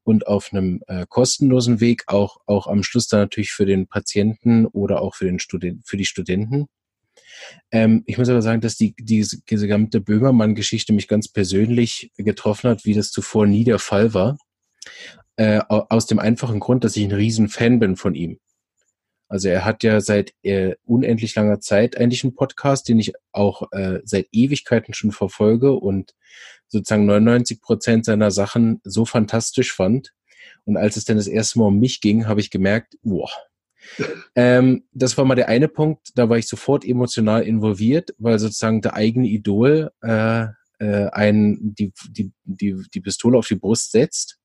[0.04, 4.66] und auf einem äh, kostenlosen Weg, auch, auch am Schluss dann natürlich für den Patienten
[4.66, 6.66] oder auch für, den Student, für die Studenten.
[7.70, 12.70] Ähm, ich muss aber sagen, dass die, diese, diese gesamte Böhmermann-Geschichte mich ganz persönlich getroffen
[12.70, 14.38] hat, wie das zuvor nie der Fall war.
[15.36, 18.38] Äh, aus dem einfachen Grund, dass ich ein Riesenfan bin von ihm.
[19.28, 23.70] Also er hat ja seit äh, unendlich langer Zeit eigentlich einen Podcast, den ich auch
[23.72, 26.14] äh, seit Ewigkeiten schon verfolge und
[26.68, 30.12] sozusagen 99 Prozent seiner Sachen so fantastisch fand.
[30.64, 33.30] Und als es dann das erste Mal um mich ging, habe ich gemerkt, boah,
[34.34, 38.82] ähm, das war mal der eine Punkt, da war ich sofort emotional involviert, weil sozusagen
[38.82, 40.46] der eigene Idol äh,
[40.78, 44.38] äh, einen die, die, die, die Pistole auf die Brust setzt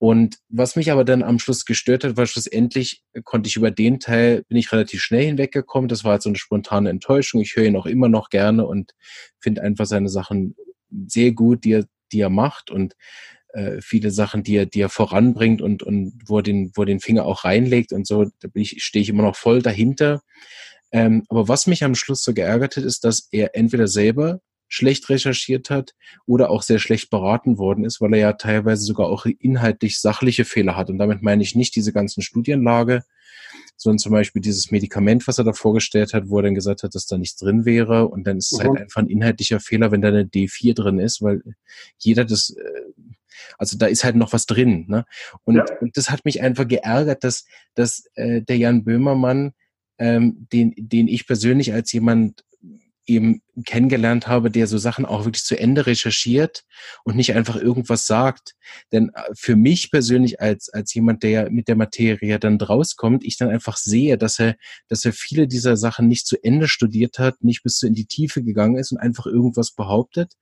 [0.00, 4.00] und was mich aber dann am Schluss gestört hat, war schlussendlich konnte ich über den
[4.00, 5.88] Teil, bin ich relativ schnell hinweggekommen.
[5.88, 7.42] Das war halt so eine spontane Enttäuschung.
[7.42, 8.92] Ich höre ihn auch immer noch gerne und
[9.40, 10.56] finde einfach seine Sachen
[11.06, 12.94] sehr gut, die er, die er macht und
[13.52, 16.86] äh, viele Sachen, die er, die er voranbringt und, und wo er den, wo er
[16.86, 20.22] den Finger auch reinlegt und so, da bin ich, stehe ich immer noch voll dahinter.
[20.92, 25.10] Ähm, aber was mich am Schluss so geärgert hat, ist, dass er entweder selber schlecht
[25.10, 25.94] recherchiert hat
[26.26, 30.44] oder auch sehr schlecht beraten worden ist, weil er ja teilweise sogar auch inhaltlich sachliche
[30.44, 30.88] Fehler hat.
[30.88, 33.02] Und damit meine ich nicht diese ganzen Studienlage,
[33.76, 36.94] sondern zum Beispiel dieses Medikament, was er da vorgestellt hat, wo er dann gesagt hat,
[36.94, 38.06] dass da nichts drin wäre.
[38.06, 38.74] Und dann ist es halt mhm.
[38.74, 41.42] halt einfach ein inhaltlicher Fehler, wenn da eine D4 drin ist, weil
[41.98, 42.82] jeder das, äh,
[43.58, 44.84] also da ist halt noch was drin.
[44.86, 45.04] Ne?
[45.42, 45.64] Und, ja.
[45.80, 49.52] und das hat mich einfach geärgert, dass, dass äh, der Jan Böhmermann,
[49.98, 52.44] ähm, den, den ich persönlich als jemand
[53.10, 56.62] eben kennengelernt habe, der so Sachen auch wirklich zu Ende recherchiert
[57.04, 58.54] und nicht einfach irgendwas sagt.
[58.92, 63.36] Denn äh, für mich persönlich als, als jemand, der mit der Materie dann rauskommt, ich
[63.36, 64.56] dann einfach sehe, dass er,
[64.88, 68.42] dass er viele dieser Sachen nicht zu Ende studiert hat, nicht bis in die Tiefe
[68.42, 70.34] gegangen ist und einfach irgendwas behauptet.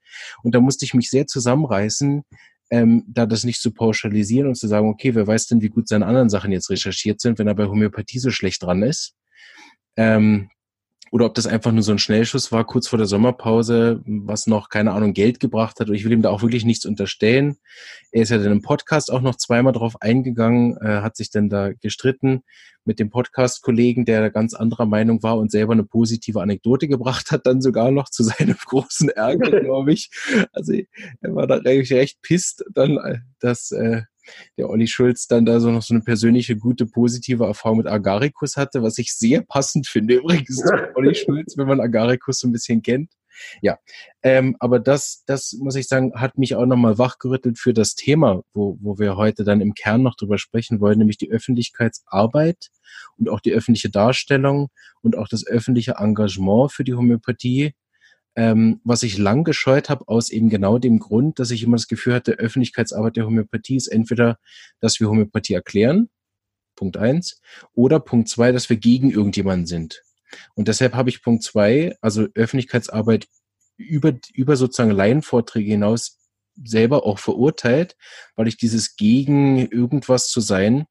[0.43, 2.23] Und da musste ich mich sehr zusammenreißen,
[2.71, 5.89] ähm, da das nicht zu pauschalisieren und zu sagen, okay, wer weiß denn, wie gut
[5.89, 9.15] seine anderen Sachen jetzt recherchiert sind, wenn er bei Homöopathie so schlecht dran ist.
[9.97, 10.51] Ähm,
[11.11, 14.69] oder ob das einfach nur so ein Schnellschuss war, kurz vor der Sommerpause, was noch,
[14.69, 15.89] keine Ahnung, Geld gebracht hat.
[15.89, 17.57] Und ich will ihm da auch wirklich nichts unterstellen.
[18.13, 21.49] Er ist ja dann im Podcast auch noch zweimal drauf eingegangen, äh, hat sich dann
[21.49, 22.43] da gestritten
[22.85, 27.47] mit dem Podcast-Kollegen, der ganz anderer Meinung war und selber eine positive Anekdote gebracht hat,
[27.47, 30.11] dann sogar noch zu seinem großen Ärger, glaube ich.
[30.53, 34.03] Also er war da recht, recht pisst, dann, äh, dass äh,
[34.57, 38.57] der Olli Schulz dann da so noch so eine persönliche, gute, positive Erfahrung mit Agaricus
[38.57, 40.65] hatte, was ich sehr passend finde übrigens zu
[40.95, 43.13] Olli Schulz, wenn man Agaricus so ein bisschen kennt.
[43.63, 43.79] Ja,
[44.23, 48.43] ähm, aber das, das muss ich sagen, hat mich auch nochmal wachgerüttelt für das Thema,
[48.53, 52.71] wo, wo wir heute dann im Kern noch drüber sprechen wollen, nämlich die Öffentlichkeitsarbeit
[53.17, 54.69] und auch die öffentliche Darstellung
[55.03, 57.75] und auch das öffentliche Engagement für die Homöopathie
[58.39, 61.89] ähm, was ich lang gescheut habe, aus eben genau dem Grund, dass ich immer das
[61.89, 64.39] Gefühl hatte, Öffentlichkeitsarbeit der Homöopathie ist entweder,
[64.79, 66.09] dass wir Homöopathie erklären,
[66.77, 67.41] Punkt eins,
[67.75, 70.05] oder Punkt zwei, dass wir gegen irgendjemanden sind.
[70.55, 73.27] Und deshalb habe ich Punkt zwei, also Öffentlichkeitsarbeit
[73.77, 76.21] über, über sozusagen Laienvorträge hinaus
[76.65, 77.97] selber auch verurteilt,
[78.37, 80.87] weil ich dieses gegen irgendwas zu sein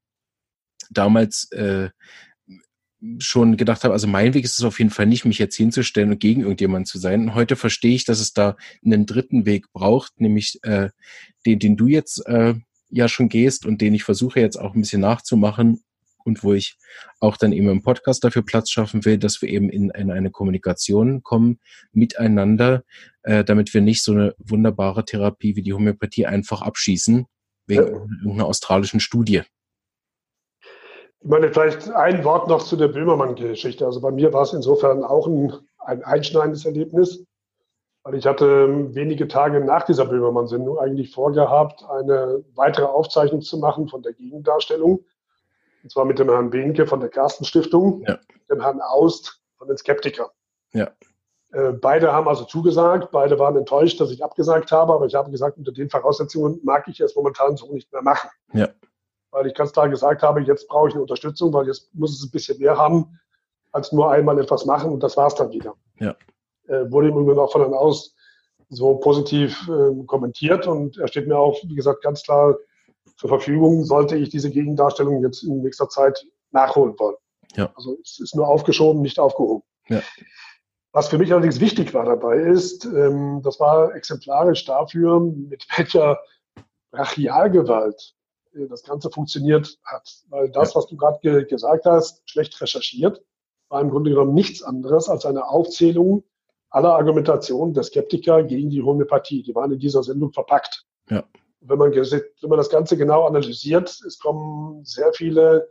[0.89, 1.91] damals äh,
[3.19, 6.11] schon gedacht habe, also mein Weg ist es auf jeden Fall nicht, mich jetzt hinzustellen
[6.11, 7.35] und gegen irgendjemanden zu sein.
[7.35, 10.89] heute verstehe ich, dass es da einen dritten Weg braucht, nämlich äh,
[11.45, 12.55] den, den du jetzt äh,
[12.89, 15.81] ja schon gehst und den ich versuche jetzt auch ein bisschen nachzumachen
[16.23, 16.77] und wo ich
[17.19, 20.31] auch dann eben im Podcast dafür Platz schaffen will, dass wir eben in, in eine
[20.31, 21.59] Kommunikation kommen
[21.93, 22.83] miteinander,
[23.23, 27.25] äh, damit wir nicht so eine wunderbare Therapie wie die Homöopathie einfach abschießen
[27.67, 27.87] wegen ja.
[27.87, 29.43] irgendeiner australischen Studie.
[31.27, 33.85] Ich meine, vielleicht ein Wort noch zu der Böhmermann-Geschichte.
[33.85, 37.21] Also bei mir war es insofern auch ein, ein einschneidendes Erlebnis,
[38.03, 43.57] weil ich hatte ähm, wenige Tage nach dieser Böhmermann-Sendung eigentlich vorgehabt, eine weitere Aufzeichnung zu
[43.57, 45.03] machen von der Gegendarstellung.
[45.83, 48.17] Und zwar mit dem Herrn Behnke von der Carsten Stiftung, ja.
[48.49, 50.29] dem Herrn Aust von den Skeptikern.
[50.71, 50.91] Ja.
[51.51, 55.29] Äh, beide haben also zugesagt, beide waren enttäuscht, dass ich abgesagt habe, aber ich habe
[55.29, 58.29] gesagt, unter den Voraussetzungen mag ich es momentan so nicht mehr machen.
[58.53, 58.69] Ja
[59.37, 62.25] weil ich ganz klar gesagt habe, jetzt brauche ich eine Unterstützung, weil jetzt muss es
[62.25, 63.19] ein bisschen mehr haben,
[63.71, 65.75] als nur einmal etwas machen und das war es dann wieder.
[65.99, 66.15] Ja.
[66.67, 68.15] Äh, wurde im Übrigen auch von Herrn Aus
[68.69, 72.55] so positiv äh, kommentiert und er steht mir auch, wie gesagt, ganz klar
[73.15, 77.15] zur Verfügung, sollte ich diese Gegendarstellung jetzt in nächster Zeit nachholen wollen.
[77.55, 77.71] Ja.
[77.75, 79.63] Also es ist nur aufgeschoben, nicht aufgehoben.
[79.87, 80.01] Ja.
[80.91, 86.19] Was für mich allerdings wichtig war dabei ist, ähm, das war exemplarisch dafür, mit welcher
[86.91, 88.16] Brachialgewalt
[88.69, 90.09] das Ganze funktioniert hat.
[90.29, 93.21] Weil das, was du gerade ge gesagt hast, schlecht recherchiert,
[93.69, 96.23] war im Grunde genommen nichts anderes als eine Aufzählung
[96.69, 99.43] aller Argumentationen der Skeptiker gegen die Homöopathie.
[99.43, 100.85] Die waren in dieser Sendung verpackt.
[101.09, 101.23] Ja.
[101.61, 105.69] Wenn, man, wenn man das Ganze genau analysiert, es kommen sehr viele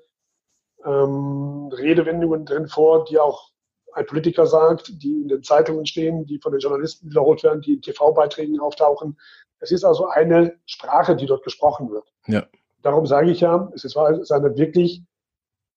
[0.85, 3.51] ähm, Redewendungen drin vor, die auch
[3.93, 7.75] ein Politiker sagt, die in den Zeitungen stehen, die von den Journalisten wiederholt werden, die
[7.75, 9.19] in TV-Beiträgen auftauchen.
[9.59, 12.13] Es ist also eine Sprache, die dort gesprochen wird.
[12.27, 12.47] Ja.
[12.87, 15.03] Darum sage ich ja, es ist eine wirklich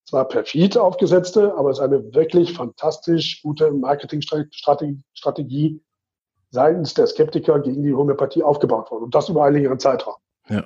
[0.08, 5.82] zwar perfid aufgesetzte, aber es ist eine wirklich fantastisch gute Marketingstrategie
[6.52, 9.06] seitens der Skeptiker gegen die Homöopathie aufgebaut worden.
[9.06, 10.17] Und das über einen längeren Zeitraum.
[10.50, 10.65] Ja.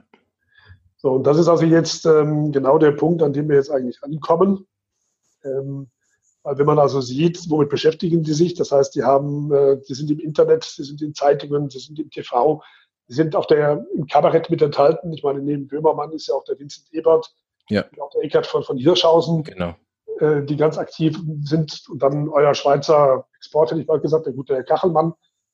[0.98, 4.04] So, und das ist also jetzt ähm, genau der Punkt, an dem wir jetzt eigentlich
[4.04, 4.68] ankommen.
[5.46, 5.90] Ähm,
[6.44, 9.94] weil wenn man also sieht, womit beschäftigen die sich, das heißt, die haben, äh, die
[9.94, 12.62] sind im Internet, sie sind in Zeitungen, sie sind im TV,
[13.14, 15.14] sind auch der, im Kabarett mit enthalten.
[15.14, 17.34] Ich meine, neben Böhmermann ist ja auch der Vincent Ebert,
[17.70, 17.86] ja.
[18.00, 19.76] auch der Eckert von, von Hirschhausen, genau.
[20.20, 21.84] äh, die ganz aktiv sind.
[21.90, 25.14] Und dann euer Schweizer Export, hätte ich mal gesagt, der gute Herr Kachelmann,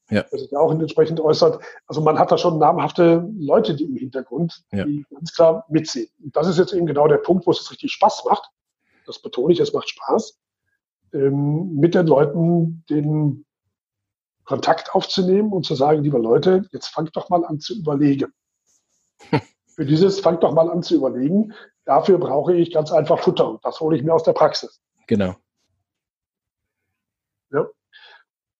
[0.09, 0.23] ja.
[0.23, 1.61] der sich auch entsprechend äußert.
[1.87, 4.85] Also man hat da schon namhafte Leute die im Hintergrund, ja.
[4.85, 6.09] die ganz klar mitziehen.
[6.23, 8.49] Und das ist jetzt eben genau der Punkt, wo es richtig Spaß macht.
[9.05, 10.39] Das betone ich, es macht Spaß.
[11.13, 13.45] Ähm, mit den Leuten, denen
[14.49, 18.33] Kontakt aufzunehmen und zu sagen, liebe Leute, jetzt fangt doch mal an zu überlegen.
[19.75, 21.53] Für dieses fangt doch mal an zu überlegen.
[21.85, 24.81] Dafür brauche ich ganz einfach Futter und das hole ich mir aus der Praxis.
[25.05, 25.35] Genau.
[27.51, 27.67] Ja.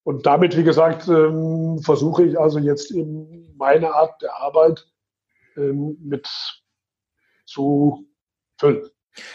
[0.04, 4.88] Und damit, wie gesagt, ähm, versuche ich also jetzt eben meine Art der Arbeit
[5.58, 6.30] ähm, mit
[7.48, 8.06] zu
[8.60, 8.88] füllen.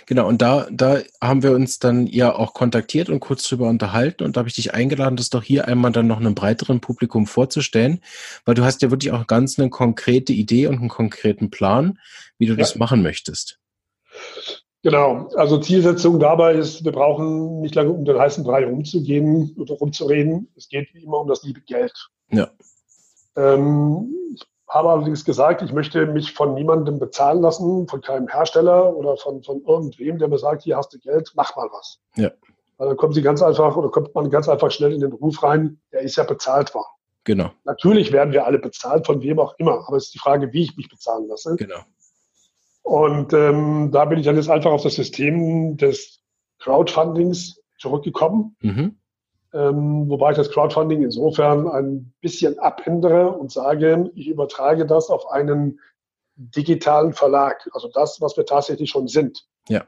[0.07, 4.25] Genau, und da, da haben wir uns dann ja auch kontaktiert und kurz drüber unterhalten
[4.25, 7.27] und da habe ich dich eingeladen, das doch hier einmal dann noch einem breiteren Publikum
[7.27, 8.01] vorzustellen,
[8.45, 11.99] weil du hast ja wirklich auch ganz eine konkrete Idee und einen konkreten Plan,
[12.39, 12.59] wie du ja.
[12.59, 13.59] das machen möchtest.
[14.83, 19.75] Genau, also Zielsetzung dabei ist, wir brauchen nicht lange um den heißen Brei rumzugehen oder
[19.77, 20.53] rumzureden.
[20.57, 21.95] Es geht wie immer um das liebe Geld.
[22.31, 22.51] Ja.
[23.35, 24.15] Ähm,
[24.75, 29.43] habe allerdings gesagt, ich möchte mich von niemandem bezahlen lassen, von keinem Hersteller oder von,
[29.43, 32.01] von irgendwem, der mir sagt, hier hast du Geld, mach mal was.
[32.17, 32.33] Ja.
[32.77, 35.43] Weil dann kommen sie ganz einfach oder kommt man ganz einfach schnell in den Ruf
[35.45, 36.89] rein, der ist ja bezahlt worden.
[37.23, 37.53] Genau.
[37.65, 39.87] Natürlich werden wir alle bezahlt, von wem auch immer.
[39.87, 41.55] Aber es ist die Frage, wie ich mich bezahlen lasse.
[41.57, 41.81] Genau.
[42.83, 46.21] Und ähm, da bin ich dann jetzt einfach auf das System des
[46.59, 48.57] Crowdfundings zurückgekommen.
[48.61, 48.99] Mhm.
[49.55, 55.31] Ähm, wobei ich das Crowdfunding insofern ein bisschen abändere und sage, ich übertrage das auf
[55.31, 55.79] einen
[56.35, 59.47] digitalen Verlag, also das, was wir tatsächlich schon sind.
[59.69, 59.85] Ja.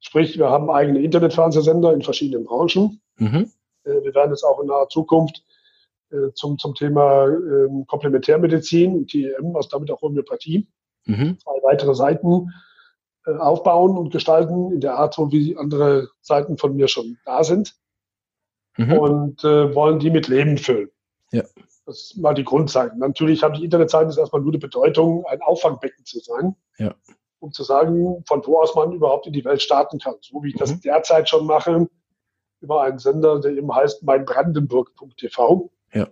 [0.00, 3.02] Sprich, wir haben eigene Internetfernsehsender in verschiedenen Branchen.
[3.16, 3.50] Mhm.
[3.84, 5.44] Äh, wir werden jetzt auch in naher Zukunft
[6.10, 10.66] äh, zum, zum Thema äh, Komplementärmedizin und TEM, also damit auch Homöopathie,
[11.04, 11.38] mhm.
[11.40, 12.50] zwei weitere Seiten
[13.26, 17.44] äh, aufbauen und gestalten in der Art, so wie andere Seiten von mir schon da
[17.44, 17.76] sind.
[18.76, 18.92] Mhm.
[18.98, 20.90] Und äh, wollen die mit Leben füllen.
[21.30, 21.42] Ja.
[21.86, 22.98] Das ist mal die Grundseiten.
[22.98, 26.56] Natürlich haben die Internetseiten erstmal nur die Bedeutung, ein Auffangbecken zu sein.
[26.78, 26.94] Ja.
[27.40, 30.14] Um zu sagen, von wo aus man überhaupt in die Welt starten kann.
[30.20, 30.60] So wie ich mhm.
[30.60, 31.88] das derzeit schon mache,
[32.60, 35.70] über einen Sender, der eben heißt meinbrandenburg.tv.
[35.92, 36.08] Ja.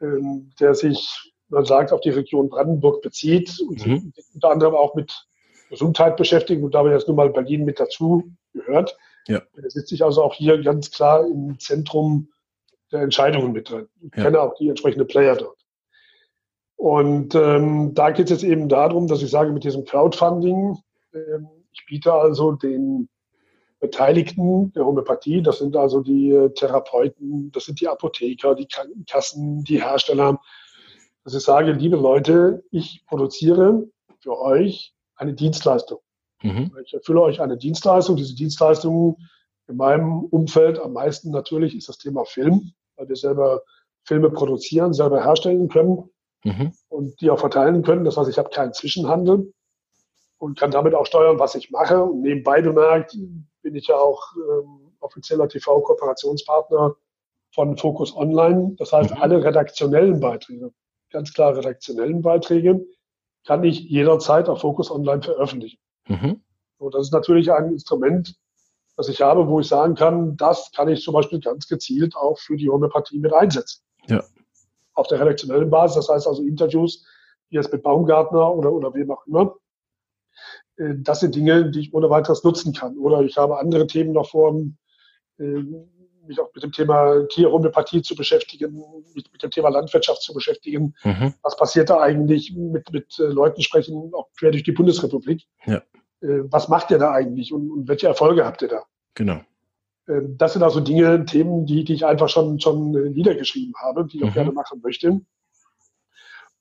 [0.00, 4.12] Ähm, der sich, man sagt, auf die Region Brandenburg bezieht und mhm.
[4.34, 5.26] unter anderem auch mit
[5.68, 8.96] Gesundheit beschäftigt und dabei jetzt nun mal Berlin mit dazu gehört.
[9.26, 9.42] Ja.
[9.54, 12.28] Da sitze ich also auch hier ganz klar im Zentrum
[12.92, 13.88] der Entscheidungen mit drin.
[14.00, 14.24] Ich ja.
[14.24, 15.58] kenne auch die entsprechenden Player dort.
[16.76, 20.78] Und ähm, da geht es jetzt eben darum, dass ich sage, mit diesem Crowdfunding,
[21.12, 23.08] ähm, ich biete also den
[23.80, 29.62] Beteiligten der Homöopathie, das sind also die äh, Therapeuten, das sind die Apotheker, die Krankenkassen,
[29.64, 30.40] die Hersteller,
[31.24, 33.86] dass ich sage, liebe Leute, ich produziere
[34.20, 35.98] für euch eine Dienstleistung.
[36.42, 36.72] Mhm.
[36.84, 38.16] Ich erfülle euch eine Dienstleistung.
[38.16, 39.18] Diese Dienstleistung
[39.68, 43.62] in meinem Umfeld am meisten natürlich ist das Thema Film weil wir selber
[44.04, 46.10] Filme produzieren, selber herstellen können
[46.44, 46.72] mhm.
[46.88, 48.04] und die auch verteilen können.
[48.04, 49.52] Das heißt, ich habe keinen Zwischenhandel
[50.38, 52.02] und kann damit auch steuern, was ich mache.
[52.02, 53.16] Und nebenbei bemerkt
[53.62, 56.94] bin ich ja auch ähm, offizieller TV-Kooperationspartner
[57.54, 58.74] von Focus Online.
[58.78, 59.22] Das heißt, mhm.
[59.22, 60.72] alle redaktionellen Beiträge,
[61.10, 62.84] ganz klar redaktionellen Beiträge,
[63.46, 65.78] kann ich jederzeit auf Focus Online veröffentlichen.
[66.08, 66.42] Mhm.
[66.78, 68.34] So, das ist natürlich ein Instrument,
[68.96, 72.38] das ich habe, wo ich sagen kann, das kann ich zum Beispiel ganz gezielt auch
[72.38, 73.82] für die Homöopathie mit einsetzen.
[74.06, 74.22] Ja.
[74.94, 77.06] Auf der redaktionellen Basis, das heißt also Interviews,
[77.48, 79.56] wie jetzt mit Baumgartner oder, oder wem auch immer.
[80.76, 82.98] Äh, das sind Dinge, die ich ohne weiteres nutzen kann.
[82.98, 84.54] Oder ich habe andere Themen noch vor,
[85.38, 85.62] äh,
[86.30, 88.82] mich auch mit dem Thema Tierhomöopathie zu beschäftigen,
[89.14, 90.94] mit, mit dem Thema Landwirtschaft zu beschäftigen.
[91.04, 91.34] Mhm.
[91.42, 95.46] Was passiert da eigentlich mit, mit äh, Leuten sprechen, auch quer durch die Bundesrepublik?
[95.66, 95.82] Ja.
[96.22, 98.82] Was macht ihr da eigentlich und, und welche Erfolge habt ihr da?
[99.14, 99.40] Genau.
[100.10, 104.06] Ähm, das sind also Dinge, Themen, die, die ich einfach schon, schon äh, niedergeschrieben habe,
[104.06, 104.34] die ich auch mhm.
[104.34, 105.20] gerne machen möchte.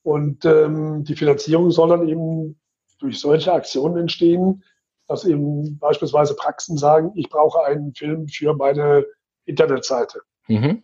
[0.01, 2.59] Und ähm, die Finanzierung soll dann eben
[2.99, 4.63] durch solche Aktionen entstehen,
[5.07, 9.05] dass eben beispielsweise Praxen sagen, ich brauche einen Film für meine
[9.49, 10.21] Internetseite.
[10.47, 10.83] Mhm.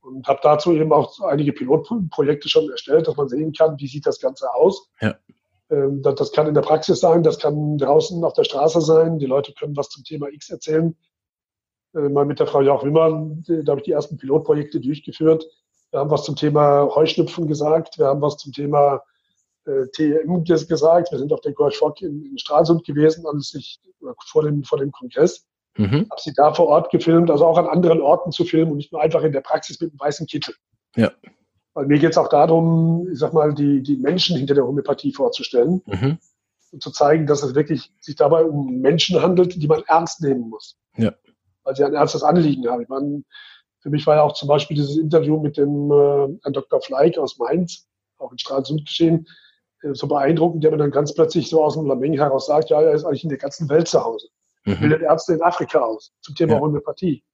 [0.00, 4.06] Und habe dazu eben auch einige Pilotprojekte schon erstellt, dass man sehen kann, wie sieht
[4.06, 4.90] das Ganze aus.
[5.00, 5.14] Ja.
[5.70, 9.18] Ähm, das kann in der Praxis sein, das kann draußen auf der Straße sein.
[9.18, 10.96] Die Leute können was zum Thema X erzählen.
[11.94, 15.46] Äh, mal mit der Frau Jauch Wimmern, da habe ich die ersten Pilotprojekte durchgeführt.
[15.90, 17.98] Wir haben was zum Thema Heuschnupfen gesagt.
[17.98, 19.02] Wir haben was zum Thema
[19.66, 21.12] äh, TM gesagt.
[21.12, 23.78] Wir sind auf der Gorch Fock in, in Stralsund gewesen, als ich,
[24.26, 25.46] vor, dem, vor dem Kongress.
[25.76, 26.06] Mhm.
[26.10, 28.92] Habe sie da vor Ort gefilmt, also auch an anderen Orten zu filmen und nicht
[28.92, 30.54] nur einfach in der Praxis mit einem weißen Kittel.
[30.96, 31.10] Ja.
[31.74, 35.12] Weil mir geht es auch darum, ich sag mal, die, die Menschen hinter der Homöopathie
[35.12, 36.18] vorzustellen mhm.
[36.72, 40.50] und zu zeigen, dass es wirklich sich dabei um Menschen handelt, die man ernst nehmen
[40.50, 40.76] muss.
[40.96, 41.14] Ja.
[41.64, 42.82] Weil sie ein ernstes Anliegen haben.
[42.82, 43.22] Ich meine,
[43.80, 46.82] für mich war ja auch zum Beispiel dieses Interview mit dem äh, Herrn Dr.
[46.82, 47.86] Fleig aus Mainz,
[48.18, 49.26] auch in Stralsund geschehen,
[49.82, 52.82] äh, so beeindruckend, der mir dann ganz plötzlich so aus dem Lameng heraus sagt, ja,
[52.82, 54.28] er ist eigentlich in der ganzen Welt zu Hause.
[54.64, 54.80] Mhm.
[54.80, 56.60] Bildet Ärzte in Afrika aus zum Thema ja.
[56.60, 57.24] Homöopathie.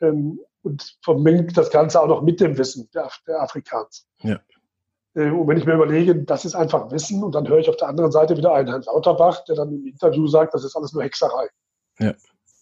[0.00, 4.06] Ähm, und vermengt das Ganze auch noch mit dem Wissen der, der Afrikaans.
[4.20, 4.40] Ja.
[5.14, 7.76] Äh, und wenn ich mir überlege, das ist einfach Wissen und dann höre ich auf
[7.76, 10.92] der anderen Seite wieder einen Herrn Lauterbach, der dann im Interview sagt, das ist alles
[10.92, 11.48] nur Hexerei.
[11.98, 12.14] Ja.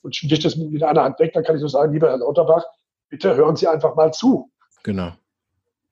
[0.03, 2.64] Und sticht das mit einer Hand weg, dann kann ich nur sagen, lieber Herr Lauterbach,
[3.11, 4.50] bitte hören Sie einfach mal zu.
[4.83, 5.12] Genau.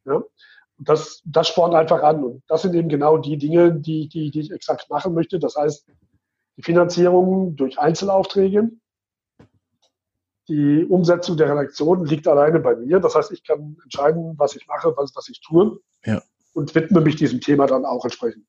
[0.07, 0.15] Ja?
[0.15, 2.25] Und das, das spornt einfach an.
[2.25, 5.39] Und das sind eben genau die Dinge, die, die, die ich exakt machen möchte.
[5.39, 5.87] Das heißt,
[6.59, 8.71] die Finanzierung durch Einzelaufträge,
[10.49, 13.01] die Umsetzung der Redaktion liegt alleine bei mir.
[13.01, 15.79] Das heißt, ich kann entscheiden, was ich mache, was, was ich tue.
[16.05, 16.21] Ja.
[16.55, 18.45] Und widme mich diesem Thema dann auch entsprechend.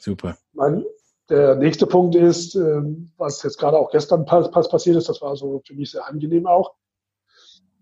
[0.00, 0.36] Super.
[0.54, 0.84] Mein,
[1.28, 5.62] der nächste Punkt ist, ähm, was jetzt gerade auch gestern passiert ist, das war so
[5.64, 6.74] für mich sehr angenehm auch.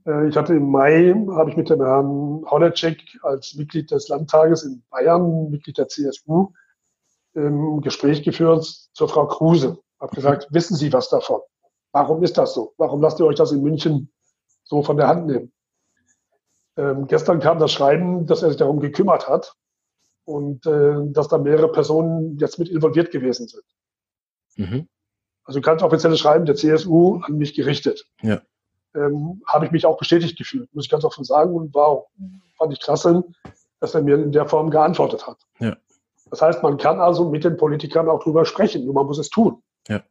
[0.06, 4.64] Äh, ich hatte im Mai, habe ich mit dem Herrn Honecek als Mitglied des Landtages
[4.64, 6.52] in Bayern, Mitglied der CSU,
[7.35, 9.78] ähm, Gespräch geführt zur Frau Kruse.
[10.01, 11.41] Habe gesagt, wissen Sie was davon?
[11.93, 12.74] Warum ist das so?
[12.76, 14.12] Warum lasst ihr euch das in München
[14.64, 15.53] so von der Hand nehmen?
[16.76, 19.55] Ähm, gestern kam das Schreiben, dass er sich darum gekümmert hat
[20.24, 23.64] und äh, dass da mehrere Personen jetzt mit involviert gewesen sind.
[24.57, 24.89] Mhm.
[25.45, 28.07] Also ganz offizielles Schreiben der CSU an mich gerichtet.
[28.22, 28.41] Ja.
[28.95, 31.55] Ähm, Habe ich mich auch bestätigt gefühlt, muss ich ganz offen sagen.
[31.55, 32.07] Und war,
[32.57, 33.24] fand ich klasse,
[33.80, 35.39] dass er mir in der Form geantwortet hat.
[35.59, 35.76] Ja.
[36.31, 39.31] Das heißt, man kann also mit den Politikern auch drüber sprechen, nur man muss es
[39.31, 39.62] tun.
[39.89, 40.03] Ja.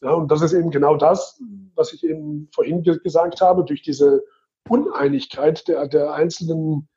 [0.00, 1.40] ja und das ist eben genau das,
[1.74, 4.22] was ich eben vorhin ge gesagt habe, durch diese
[4.68, 6.88] Uneinigkeit der, der einzelnen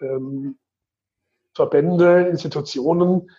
[0.00, 0.58] ähm,
[1.54, 3.30] Verbände, Institutionen,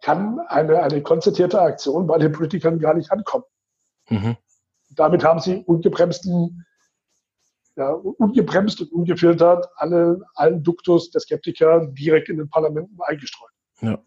[0.00, 3.44] kann eine, eine konzertierte Aktion bei den Politikern gar nicht ankommen.
[4.08, 4.36] Mhm.
[4.90, 6.64] Damit haben sie ungebremsten,
[7.78, 13.52] ja, ungebremst und ungefiltert alle, allen Duktus der Skeptiker direkt in den Parlamenten eingestreut.
[13.80, 13.98] Ja.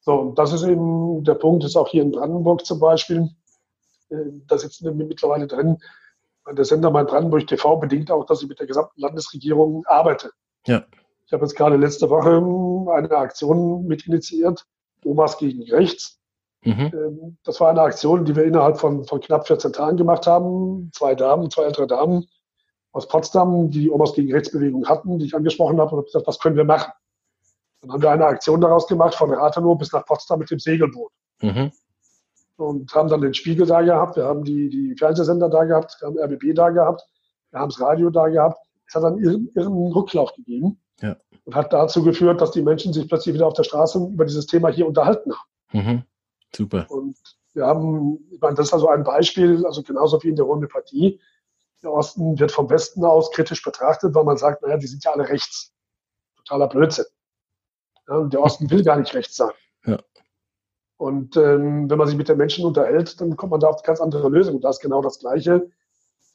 [0.00, 3.28] So, und das ist eben der Punkt, ist auch hier in Brandenburg zum Beispiel.
[4.08, 5.78] Äh, da sitzen wir mittlerweile drin.
[6.48, 10.30] Der Sender Mein Brandenburg TV bedingt auch, dass ich mit der gesamten Landesregierung arbeite.
[10.66, 10.84] Ja.
[11.26, 12.30] Ich habe jetzt gerade letzte Woche
[12.92, 14.64] eine Aktion mit initiiert,
[15.04, 16.20] Omas gegen Rechts.
[16.64, 16.92] Mhm.
[16.94, 20.90] Ähm, das war eine Aktion, die wir innerhalb von, von knapp 14 Tagen gemacht haben.
[20.92, 22.26] Zwei Damen, zwei ältere Damen
[22.92, 26.26] aus Potsdam, die die Omas gegen Rechtsbewegung hatten, die ich angesprochen habe und habe gesagt,
[26.26, 26.92] was können wir machen?
[27.80, 31.10] Dann haben wir eine Aktion daraus gemacht, von Rathenow bis nach Potsdam mit dem Segelboot.
[31.40, 31.72] Mhm.
[32.56, 36.08] Und haben dann den Spiegel da gehabt, wir haben die, die Fernsehsender da gehabt, wir
[36.08, 37.02] haben RBB da gehabt,
[37.50, 38.58] wir haben das Radio da gehabt.
[38.86, 40.78] Es hat dann ihren, ihren Rücklauf gegeben.
[41.00, 44.24] Ja und hat dazu geführt, dass die Menschen sich plötzlich wieder auf der Straße über
[44.24, 45.86] dieses Thema hier unterhalten haben.
[45.86, 46.02] Mhm.
[46.54, 46.86] Super.
[46.88, 47.16] Und
[47.54, 51.20] wir haben, ich meine, das ist also ein Beispiel, also genauso wie in der Homöopathie.
[51.82, 55.12] Der Osten wird vom Westen aus kritisch betrachtet, weil man sagt, naja, die sind ja
[55.12, 55.72] alle rechts.
[56.36, 57.06] Totaler Blödsinn.
[58.08, 59.50] Ja, der Osten will gar nicht rechts sein.
[59.84, 59.98] Ja.
[60.96, 64.00] Und ähm, wenn man sich mit den Menschen unterhält, dann kommt man da auf ganz
[64.00, 64.60] andere Lösungen.
[64.60, 65.68] Da ist genau das Gleiche.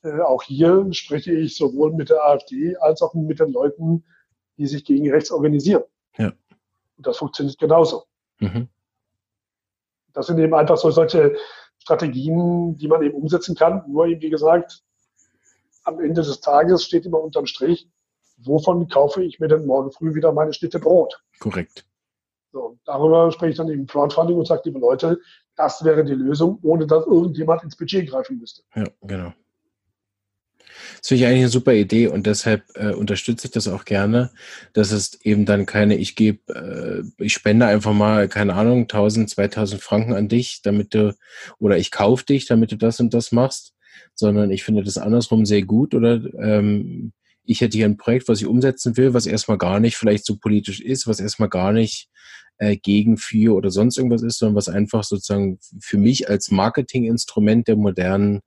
[0.03, 4.05] Äh, auch hier spreche ich sowohl mit der AfD als auch mit den Leuten,
[4.57, 5.83] die sich gegen rechts organisieren.
[6.17, 6.33] Ja.
[6.97, 8.05] Und das funktioniert genauso.
[8.39, 8.67] Mhm.
[10.13, 11.37] Das sind eben einfach so solche
[11.79, 13.83] Strategien, die man eben umsetzen kann.
[13.87, 14.83] Nur eben, wie gesagt,
[15.87, 17.87] am Ende des Tages steht immer unterm Strich,
[18.37, 21.23] wovon kaufe ich mir denn morgen früh wieder meine Schnitte Brot?
[21.39, 21.85] Korrekt.
[22.51, 25.19] So, darüber spreche ich dann eben Crowdfunding und sage, liebe Leute,
[25.55, 28.63] das wäre die Lösung, ohne dass irgendjemand ins Budget greifen müsste.
[28.75, 29.33] Ja, genau.
[30.99, 34.31] Das finde ich eigentlich eine super Idee und deshalb äh, unterstütze ich das auch gerne.
[34.73, 39.29] Das ist eben dann keine, ich gebe, äh, ich spende einfach mal, keine Ahnung, 1000,
[39.29, 41.15] 2000 Franken an dich, damit du,
[41.59, 43.73] oder ich kaufe dich, damit du das und das machst,
[44.13, 48.41] sondern ich finde das andersrum sehr gut oder ähm, ich hätte hier ein Projekt, was
[48.41, 52.09] ich umsetzen will, was erstmal gar nicht vielleicht so politisch ist, was erstmal gar nicht
[52.57, 57.67] äh, gegen, für oder sonst irgendwas ist, sondern was einfach sozusagen für mich als Marketinginstrument
[57.67, 58.41] der modernen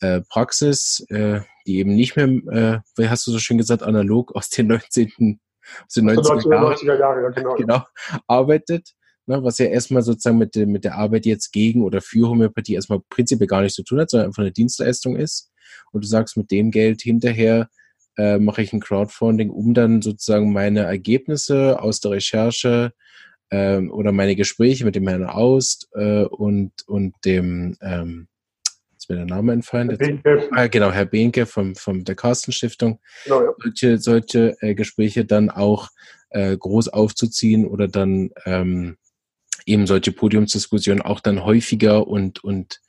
[0.00, 4.34] äh, Praxis, äh, die eben nicht mehr, äh, wie hast du so schön gesagt, analog
[4.34, 5.40] aus den 19.
[5.84, 7.54] Aus den 90er, Jahren, 90er Jahre, ja, genau.
[7.56, 7.82] genau
[8.28, 8.92] arbeitet,
[9.26, 13.00] ne, was ja erstmal sozusagen mit, mit der Arbeit jetzt gegen oder für Homöopathie erstmal
[13.10, 15.50] prinzipiell gar nichts zu tun hat, sondern einfach eine Dienstleistung ist.
[15.92, 17.68] Und du sagst, mit dem Geld hinterher
[18.16, 22.92] äh, mache ich ein Crowdfunding, um dann sozusagen meine Ergebnisse aus der Recherche
[23.50, 28.28] äh, oder meine Gespräche mit dem Herrn Aust äh, und, und dem ähm,
[28.96, 29.96] ist mir der Name entfallen.
[30.52, 33.00] Ah, genau, Herr Behnke vom, vom der Carsten Stiftung.
[33.24, 33.52] Genau, ja.
[33.62, 35.90] Solche, solche äh, Gespräche dann auch
[36.30, 38.96] äh, groß aufzuziehen oder dann ähm,
[39.66, 42.80] eben solche Podiumsdiskussionen auch dann häufiger und, und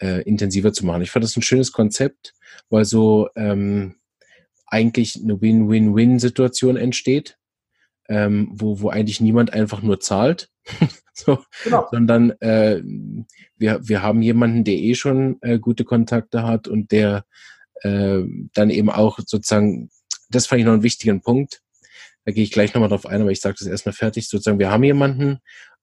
[0.00, 1.02] äh, intensiver zu machen.
[1.02, 2.34] Ich fand das ein schönes Konzept,
[2.70, 3.96] weil so ähm,
[4.66, 7.38] eigentlich eine Win-Win-Win-Situation entsteht,
[8.08, 10.50] ähm, wo, wo eigentlich niemand einfach nur zahlt,
[11.14, 11.86] so, genau.
[11.90, 12.82] sondern äh,
[13.56, 17.24] wir, wir haben jemanden, der eh schon äh, gute Kontakte hat und der
[17.82, 18.22] äh,
[18.54, 19.90] dann eben auch sozusagen,
[20.30, 21.62] das fand ich noch einen wichtigen Punkt,
[22.24, 24.70] da gehe ich gleich nochmal drauf ein, aber ich sage das erstmal fertig, sozusagen, wir
[24.70, 25.38] haben jemanden,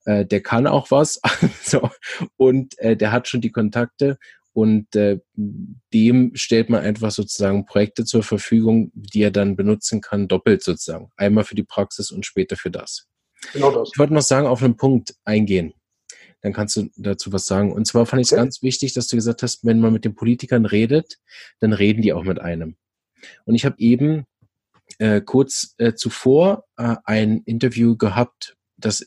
[0.06, 1.20] äh, der kann auch was
[1.64, 1.90] so,
[2.38, 4.18] und äh, der hat schon die Kontakte
[4.54, 5.20] und äh,
[5.94, 11.12] dem stellt man einfach sozusagen Projekte zur Verfügung, die er dann benutzen kann, doppelt sozusagen.
[11.18, 13.08] Einmal für die Praxis und später für das.
[13.52, 13.90] Genau das.
[13.94, 15.74] Ich wollte noch sagen, auf einen Punkt eingehen.
[16.42, 17.74] Dann kannst du dazu was sagen.
[17.74, 18.44] Und zwar fand ich es okay.
[18.44, 21.18] ganz wichtig, dass du gesagt hast, wenn man mit den Politikern redet,
[21.60, 22.78] dann reden die auch mit einem.
[23.44, 24.26] Und ich habe eben
[25.00, 29.06] äh, kurz äh, zuvor äh, ein Interview gehabt, das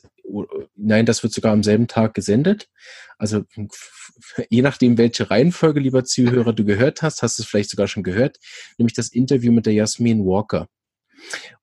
[0.75, 2.69] nein, das wird sogar am selben Tag gesendet.
[3.17, 3.43] Also
[4.49, 8.03] je nachdem, welche Reihenfolge, lieber Zuhörer, du gehört hast, hast du es vielleicht sogar schon
[8.03, 8.37] gehört,
[8.77, 10.67] nämlich das Interview mit der Jasmin Walker.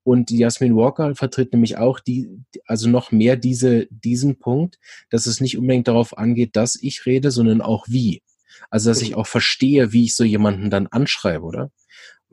[0.03, 2.29] Und die Jasmin Walker vertritt nämlich auch die,
[2.67, 4.79] also noch mehr diese, diesen Punkt,
[5.11, 8.23] dass es nicht unbedingt darauf angeht, dass ich rede, sondern auch wie.
[8.71, 11.71] Also dass ich auch verstehe, wie ich so jemanden dann anschreibe, oder?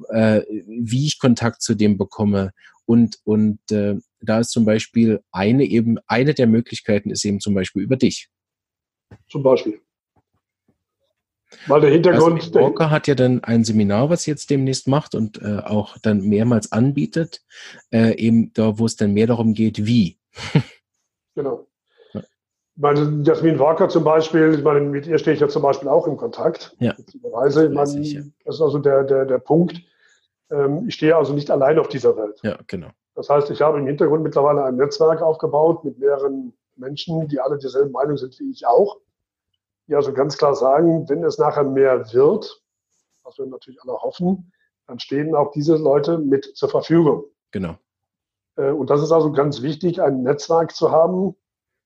[0.10, 2.52] Äh, wie ich Kontakt zu dem bekomme.
[2.86, 3.96] Und, und äh,
[4.26, 8.30] da ist zum Beispiel eine eben, eine der Möglichkeiten ist eben zum Beispiel über dich.
[9.30, 9.82] Zum Beispiel.
[11.68, 12.42] Weil der Hintergrund.
[12.42, 16.22] Also Walker hat ja dann ein Seminar, was jetzt demnächst macht und äh, auch dann
[16.22, 17.42] mehrmals anbietet,
[17.92, 20.18] äh, eben da, wo es dann mehr darum geht, wie.
[21.36, 21.68] genau.
[22.14, 22.22] Ja.
[22.22, 25.90] Ich meine, Jasmin Walker zum Beispiel, ich meine, mit ihr stehe ich ja zum Beispiel
[25.90, 26.76] auch in Kontakt.
[26.80, 26.96] Ja.
[27.22, 27.68] Weise.
[27.68, 28.32] Ich meine.
[28.46, 29.82] Das ist also der, der, der Punkt.
[30.52, 32.40] Ähm, ich stehe also nicht allein auf dieser Welt.
[32.44, 32.90] Ja, genau.
[33.16, 37.58] Das heißt, ich habe im Hintergrund mittlerweile ein Netzwerk aufgebaut mit mehreren Menschen, die alle
[37.58, 38.98] dieselben Meinung sind wie ich auch
[39.88, 42.62] die also ganz klar sagen, wenn es nachher mehr wird,
[43.24, 44.52] was wir natürlich alle hoffen,
[44.88, 47.26] dann stehen auch diese Leute mit zur Verfügung.
[47.52, 47.78] Genau.
[48.56, 51.36] Äh, und das ist also ganz wichtig, ein Netzwerk zu haben,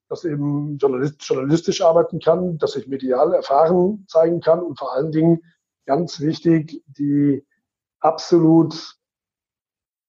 [0.09, 5.43] das eben journalistisch arbeiten kann, das sich medial erfahren zeigen kann und vor allen Dingen
[5.86, 7.45] ganz wichtig, die
[7.99, 8.96] absolut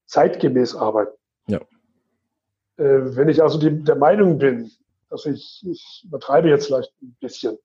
[0.08, 1.16] zeitgemäß arbeiten.
[1.46, 1.60] Ja.
[2.76, 4.70] Äh, wenn ich also die, der Meinung bin,
[5.10, 7.58] dass ich, ich übertreibe jetzt vielleicht ein bisschen,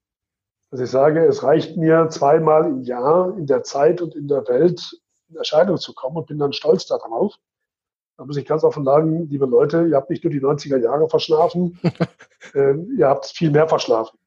[0.70, 4.48] dass ich sage, es reicht mir zweimal im Jahr in der Zeit und in der
[4.48, 7.36] Welt in Erscheinung zu kommen und bin dann stolz darauf.
[8.18, 11.10] Da muss ich ganz offen sagen, liebe Leute, ihr habt nicht nur die 90er Jahre
[11.10, 11.80] verschlafen,
[12.54, 14.20] äh, ihr habt viel mehr verschlafen.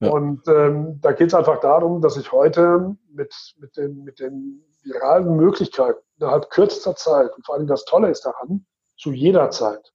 [0.00, 0.10] Ja.
[0.10, 4.64] Und ähm, da geht es einfach darum, dass ich heute mit, mit, den, mit den
[4.82, 8.66] viralen Möglichkeiten innerhalb kürzester Zeit, und vor allem das Tolle ist daran,
[8.96, 9.92] zu jeder Zeit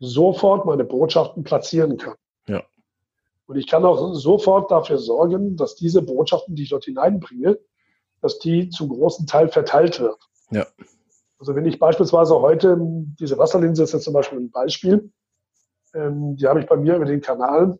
[0.00, 2.16] sofort meine Botschaften platzieren kann.
[3.46, 7.58] Und ich kann auch sofort dafür sorgen, dass diese Botschaften, die ich dort hineinbringe,
[8.20, 10.18] dass die zum großen Teil verteilt wird.
[10.50, 10.66] Ja.
[11.38, 12.76] Also wenn ich beispielsweise heute,
[13.20, 15.12] diese Wasserlinse ist jetzt zum Beispiel ein Beispiel,
[15.94, 17.78] ähm, die habe ich bei mir über den Kanal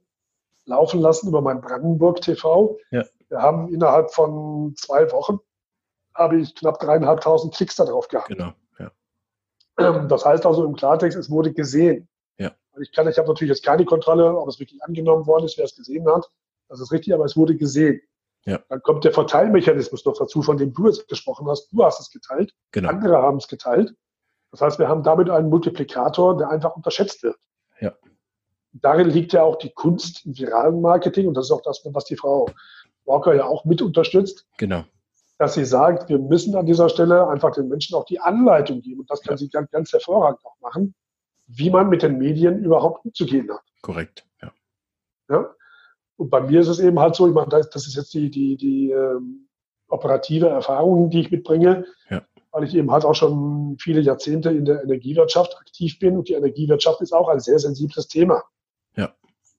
[0.66, 2.76] laufen lassen, über mein Brandenburg TV.
[2.90, 3.04] Ja.
[3.28, 5.38] Wir haben innerhalb von zwei Wochen,
[6.14, 8.28] habe ich knapp dreieinhalbtausend Klicks darauf gehabt.
[8.28, 8.90] Genau, ja.
[9.78, 12.08] Ähm, das heißt also im Klartext, es wurde gesehen.
[12.80, 15.64] Ich kann, ich habe natürlich jetzt keine Kontrolle, ob es wirklich angenommen worden ist, wer
[15.64, 16.28] es gesehen hat.
[16.68, 18.00] Das ist richtig, aber es wurde gesehen.
[18.46, 18.60] Ja.
[18.68, 21.70] Dann kommt der Verteilmechanismus noch dazu, von dem du jetzt gesprochen hast.
[21.72, 22.90] Du hast es geteilt, genau.
[22.90, 23.94] andere haben es geteilt.
[24.50, 27.36] Das heißt, wir haben damit einen Multiplikator, der einfach unterschätzt wird.
[27.80, 27.92] Ja.
[28.72, 32.04] Darin liegt ja auch die Kunst im viralen Marketing und das ist auch das, was
[32.04, 32.48] die Frau
[33.04, 34.46] Walker ja auch mit unterstützt.
[34.58, 34.84] Genau.
[35.38, 39.00] Dass sie sagt, wir müssen an dieser Stelle einfach den Menschen auch die Anleitung geben
[39.00, 39.38] und das kann ja.
[39.38, 40.94] sie ganz, ganz hervorragend auch machen
[41.46, 43.62] wie man mit den Medien überhaupt umzugehen hat.
[43.82, 44.52] Korrekt, ja.
[45.28, 45.54] ja?
[46.16, 48.56] Und bei mir ist es eben halt so, ich meine, das ist jetzt die, die,
[48.56, 49.48] die ähm,
[49.88, 52.22] operative Erfahrung, die ich mitbringe, ja.
[52.52, 56.34] weil ich eben halt auch schon viele Jahrzehnte in der Energiewirtschaft aktiv bin und die
[56.34, 58.44] Energiewirtschaft ist auch ein sehr sensibles Thema.
[58.96, 59.12] Ja.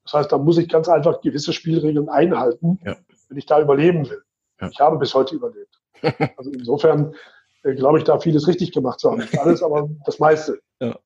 [0.05, 2.95] Das heißt, da muss ich ganz einfach gewisse Spielregeln einhalten, ja.
[3.27, 4.23] wenn ich da überleben will.
[4.61, 4.69] Ja.
[4.69, 5.81] Ich habe bis heute überlebt.
[6.37, 7.15] also insofern
[7.63, 9.19] äh, glaube ich, da vieles richtig gemacht zu haben.
[9.19, 10.59] Nicht alles, aber das meiste.
[10.79, 10.97] Ja.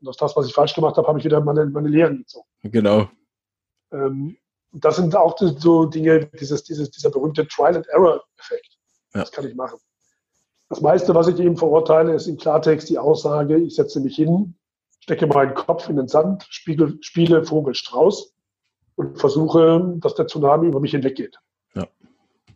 [0.00, 2.46] Und aus das, was ich falsch gemacht habe, habe ich wieder meine, meine Lehren gezogen.
[2.64, 3.08] Genau.
[3.92, 4.36] Ähm,
[4.72, 8.78] das sind auch so Dinge, dieses, dieses, dieser berühmte Trial-and-Error-Effekt.
[9.14, 9.20] Ja.
[9.20, 9.78] Das kann ich machen.
[10.68, 14.54] Das meiste, was ich eben verurteile, ist im Klartext die Aussage, ich setze mich hin,
[15.00, 18.34] stecke meinen Kopf in den Sand, spiegel, spiele Vogel Strauß
[18.96, 21.38] und versuche, dass der Tsunami über mich hinweggeht.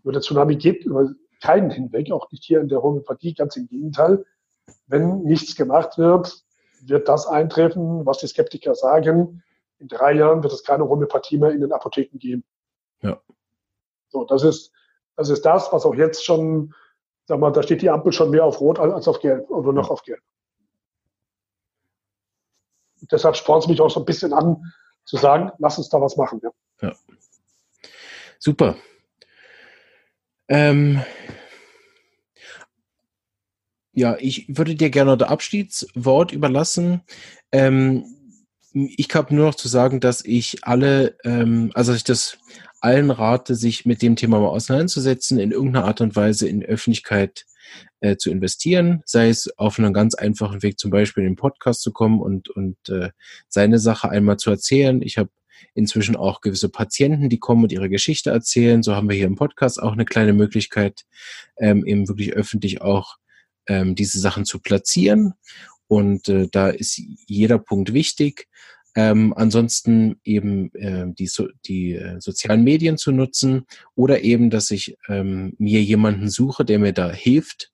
[0.03, 3.67] Nur der Tsunami geht über keinen hinweg, auch nicht hier in der Homöopathie, ganz im
[3.67, 4.25] Gegenteil.
[4.87, 6.45] Wenn nichts gemacht wird,
[6.83, 9.43] wird das eintreffen, was die Skeptiker sagen.
[9.79, 12.45] In drei Jahren wird es keine Homöopathie mehr in den Apotheken geben.
[13.01, 13.21] Ja.
[14.09, 14.73] So, das ist,
[15.17, 16.75] das ist das, was auch jetzt schon,
[17.27, 19.87] sag mal, da steht die Ampel schon mehr auf Rot als auf Gelb oder noch
[19.87, 19.91] ja.
[19.91, 20.21] auf Gelb.
[23.01, 24.73] Und deshalb spornt es mich auch so ein bisschen an,
[25.05, 26.41] zu sagen, lass uns da was machen.
[26.43, 26.51] Ja.
[26.81, 26.97] ja.
[28.39, 28.77] Super.
[30.49, 31.03] Ähm,
[33.93, 37.03] ja, ich würde dir gerne das Abschiedswort überlassen.
[37.53, 38.05] Ähm,
[38.73, 42.39] ich habe nur noch zu sagen, dass ich alle, ähm, also ich das
[42.81, 47.45] allen rate, sich mit dem Thema mal auseinanderzusetzen, in irgendeiner Art und Weise in Öffentlichkeit
[48.01, 51.83] äh, zu investieren, sei es auf einem ganz einfachen Weg, zum Beispiel in den Podcast
[51.83, 53.11] zu kommen und, und äh,
[53.49, 55.03] seine Sache einmal zu erzählen.
[55.03, 55.31] Ich habe
[55.75, 58.83] inzwischen auch gewisse Patienten, die kommen und ihre Geschichte erzählen.
[58.83, 61.05] So haben wir hier im Podcast auch eine kleine Möglichkeit,
[61.59, 63.17] ähm, eben wirklich öffentlich auch
[63.67, 65.35] ähm, diese Sachen zu platzieren.
[65.89, 68.49] Und äh, da ist jeder Punkt wichtig.
[68.95, 74.71] Ähm, ansonsten eben äh, die, so, die äh, sozialen Medien zu nutzen oder eben, dass
[74.71, 77.73] ich ähm, mir jemanden suche, der mir da hilft,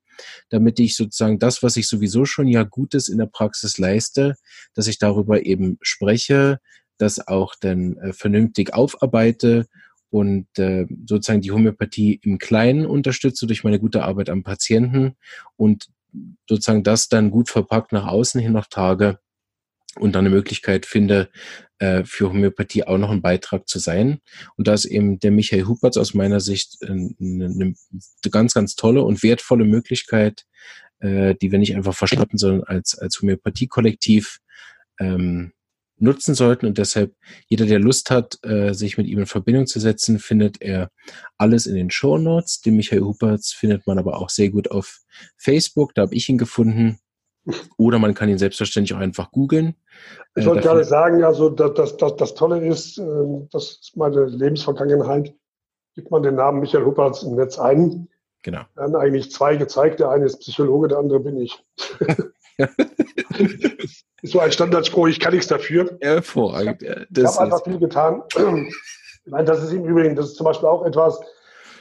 [0.48, 4.36] damit ich sozusagen das, was ich sowieso schon ja Gutes in der Praxis leiste,
[4.74, 6.60] dass ich darüber eben spreche,
[6.98, 9.66] das auch dann äh, vernünftig aufarbeite
[10.10, 15.16] und äh, sozusagen die Homöopathie im Kleinen unterstütze durch meine gute Arbeit am Patienten
[15.56, 15.88] und
[16.48, 19.18] sozusagen das dann gut verpackt nach außen hin noch trage
[19.96, 21.28] und dann eine Möglichkeit finde,
[21.78, 24.20] äh, für Homöopathie auch noch ein Beitrag zu sein.
[24.56, 27.74] Und da ist eben der Michael Hupertz aus meiner Sicht eine, eine
[28.30, 30.44] ganz, ganz tolle und wertvolle Möglichkeit,
[31.00, 34.38] äh, die wir nicht einfach verschnappen, sondern als, als Homöopathie-Kollektiv
[34.98, 35.52] ähm,
[36.00, 36.66] nutzen sollten.
[36.66, 37.14] Und deshalb,
[37.46, 40.90] jeder, der Lust hat, äh, sich mit ihm in Verbindung zu setzen, findet er
[41.36, 42.60] alles in den Show Notes.
[42.60, 45.00] Den Michael Hupertz findet man aber auch sehr gut auf
[45.36, 45.94] Facebook.
[45.94, 46.98] Da habe ich ihn gefunden.
[47.78, 49.74] Oder man kann ihn selbstverständlich auch einfach googeln.
[50.34, 54.26] Ich wollte äh, gerade sagen, also das, das, das Tolle ist, ähm, das ist meine
[54.26, 55.34] Lebensvergangenheit,
[55.94, 58.08] gibt man den Namen Michael Huppertz im Netz ein.
[58.42, 58.62] Genau.
[58.76, 60.00] Dann eigentlich zwei gezeigt.
[60.00, 61.58] Der eine ist Psychologe, der andere bin ich.
[64.28, 65.96] ist so ein Standardspruch, ich kann nichts dafür.
[66.00, 66.82] Hervorragend.
[66.82, 68.22] Ich habe hab einfach viel getan.
[69.24, 71.18] Nein, das ist im Übrigen, das ist zum Beispiel auch etwas,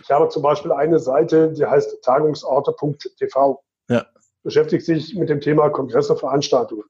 [0.02, 3.64] ich habe zum Beispiel eine Seite, die heißt tagungsorte.tv.
[3.90, 4.06] Ja.
[4.44, 6.86] Beschäftigt sich mit dem Thema Kongresse, Veranstaltungen.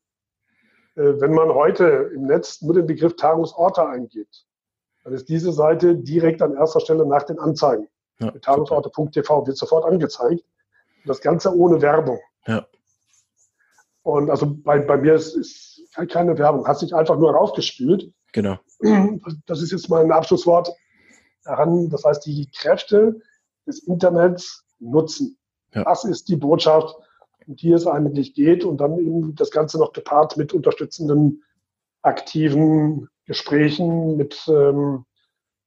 [0.96, 4.46] Äh, wenn man heute im Netz nur den Begriff Tagungsorte eingibt,
[5.04, 7.88] dann ist diese Seite direkt an erster Stelle nach den Anzeigen.
[8.20, 10.44] Ja, Tagungsorte.tv wird sofort angezeigt.
[11.06, 12.20] Das Ganze ohne Werbung.
[12.46, 12.66] Ja.
[14.08, 18.10] Und also bei, bei mir ist, ist keine Werbung, hat sich einfach nur rausgespült.
[18.32, 18.58] Genau.
[19.46, 20.72] Das ist jetzt mein Abschlusswort
[21.44, 21.90] daran.
[21.90, 23.20] Das heißt, die Kräfte
[23.66, 25.38] des Internets nutzen.
[25.74, 25.84] Ja.
[25.84, 26.96] Das ist die Botschaft,
[27.48, 28.64] um die es eigentlich geht.
[28.64, 31.44] Und dann eben das Ganze noch gepaart mit unterstützenden,
[32.02, 35.04] aktiven Gesprächen, mit ähm,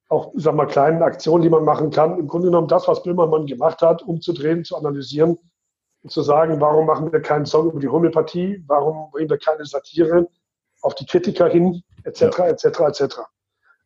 [0.08, 2.18] auch, sag mal, kleinen Aktionen, die man machen kann.
[2.18, 5.36] Im Grunde genommen das, was Böhmermann gemacht hat, umzudrehen, zu analysieren
[6.08, 10.28] zu sagen, warum machen wir keinen Song über die Homöopathie, warum bringen wir keine Satire
[10.80, 13.18] auf die Kritiker hin, etc., etc., etc.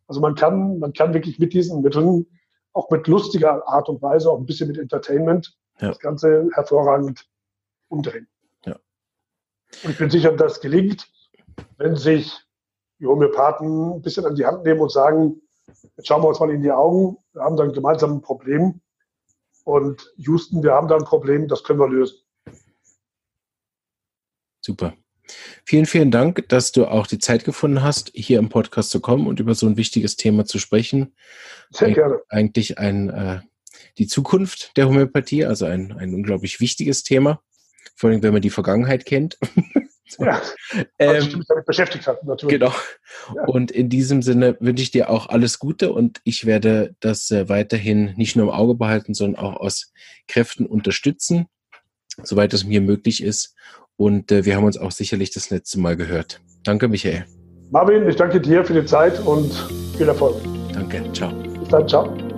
[0.06, 2.26] Also man kann, man kann wirklich mit diesen Mitteln,
[2.72, 5.88] auch mit lustiger Art und Weise, auch ein bisschen mit Entertainment, ja.
[5.88, 7.26] das Ganze hervorragend
[7.88, 8.28] umdrehen.
[8.64, 8.76] Ja.
[9.82, 11.08] Und ich bin sicher, dass gelingt,
[11.78, 12.40] wenn sich
[13.00, 15.40] die Homöopathen ein bisschen an die Hand nehmen und sagen,
[15.96, 18.80] jetzt schauen wir uns mal in die Augen, wir haben dann gemeinsam ein Problem
[19.64, 22.18] und Houston, wir haben da ein Problem, das können wir lösen.
[24.60, 24.94] Super.
[25.64, 29.26] Vielen, vielen Dank, dass du auch die Zeit gefunden hast, hier im Podcast zu kommen
[29.26, 31.14] und über so ein wichtiges Thema zu sprechen.
[31.70, 32.20] Sehr gerne.
[32.28, 33.40] Eigentlich ein, äh,
[33.96, 37.42] die Zukunft der Homöopathie, also ein, ein unglaublich wichtiges Thema.
[37.96, 39.38] Vor allem, wenn man die Vergangenheit kennt.
[40.18, 40.40] Ja,
[40.98, 42.58] ähm, ich mich damit beschäftigt habe, natürlich.
[42.58, 42.72] Genau.
[43.34, 43.44] Ja.
[43.46, 47.48] Und in diesem Sinne wünsche ich dir auch alles Gute und ich werde das äh,
[47.48, 49.92] weiterhin nicht nur im Auge behalten, sondern auch aus
[50.28, 51.46] Kräften unterstützen,
[52.22, 53.54] soweit es mir möglich ist.
[53.96, 56.40] Und äh, wir haben uns auch sicherlich das letzte Mal gehört.
[56.64, 57.24] Danke, Michael.
[57.70, 59.52] Marvin, ich danke dir für die Zeit und
[59.96, 60.36] viel Erfolg.
[60.72, 61.32] Danke, ciao.
[61.32, 62.33] Bis dann, ciao.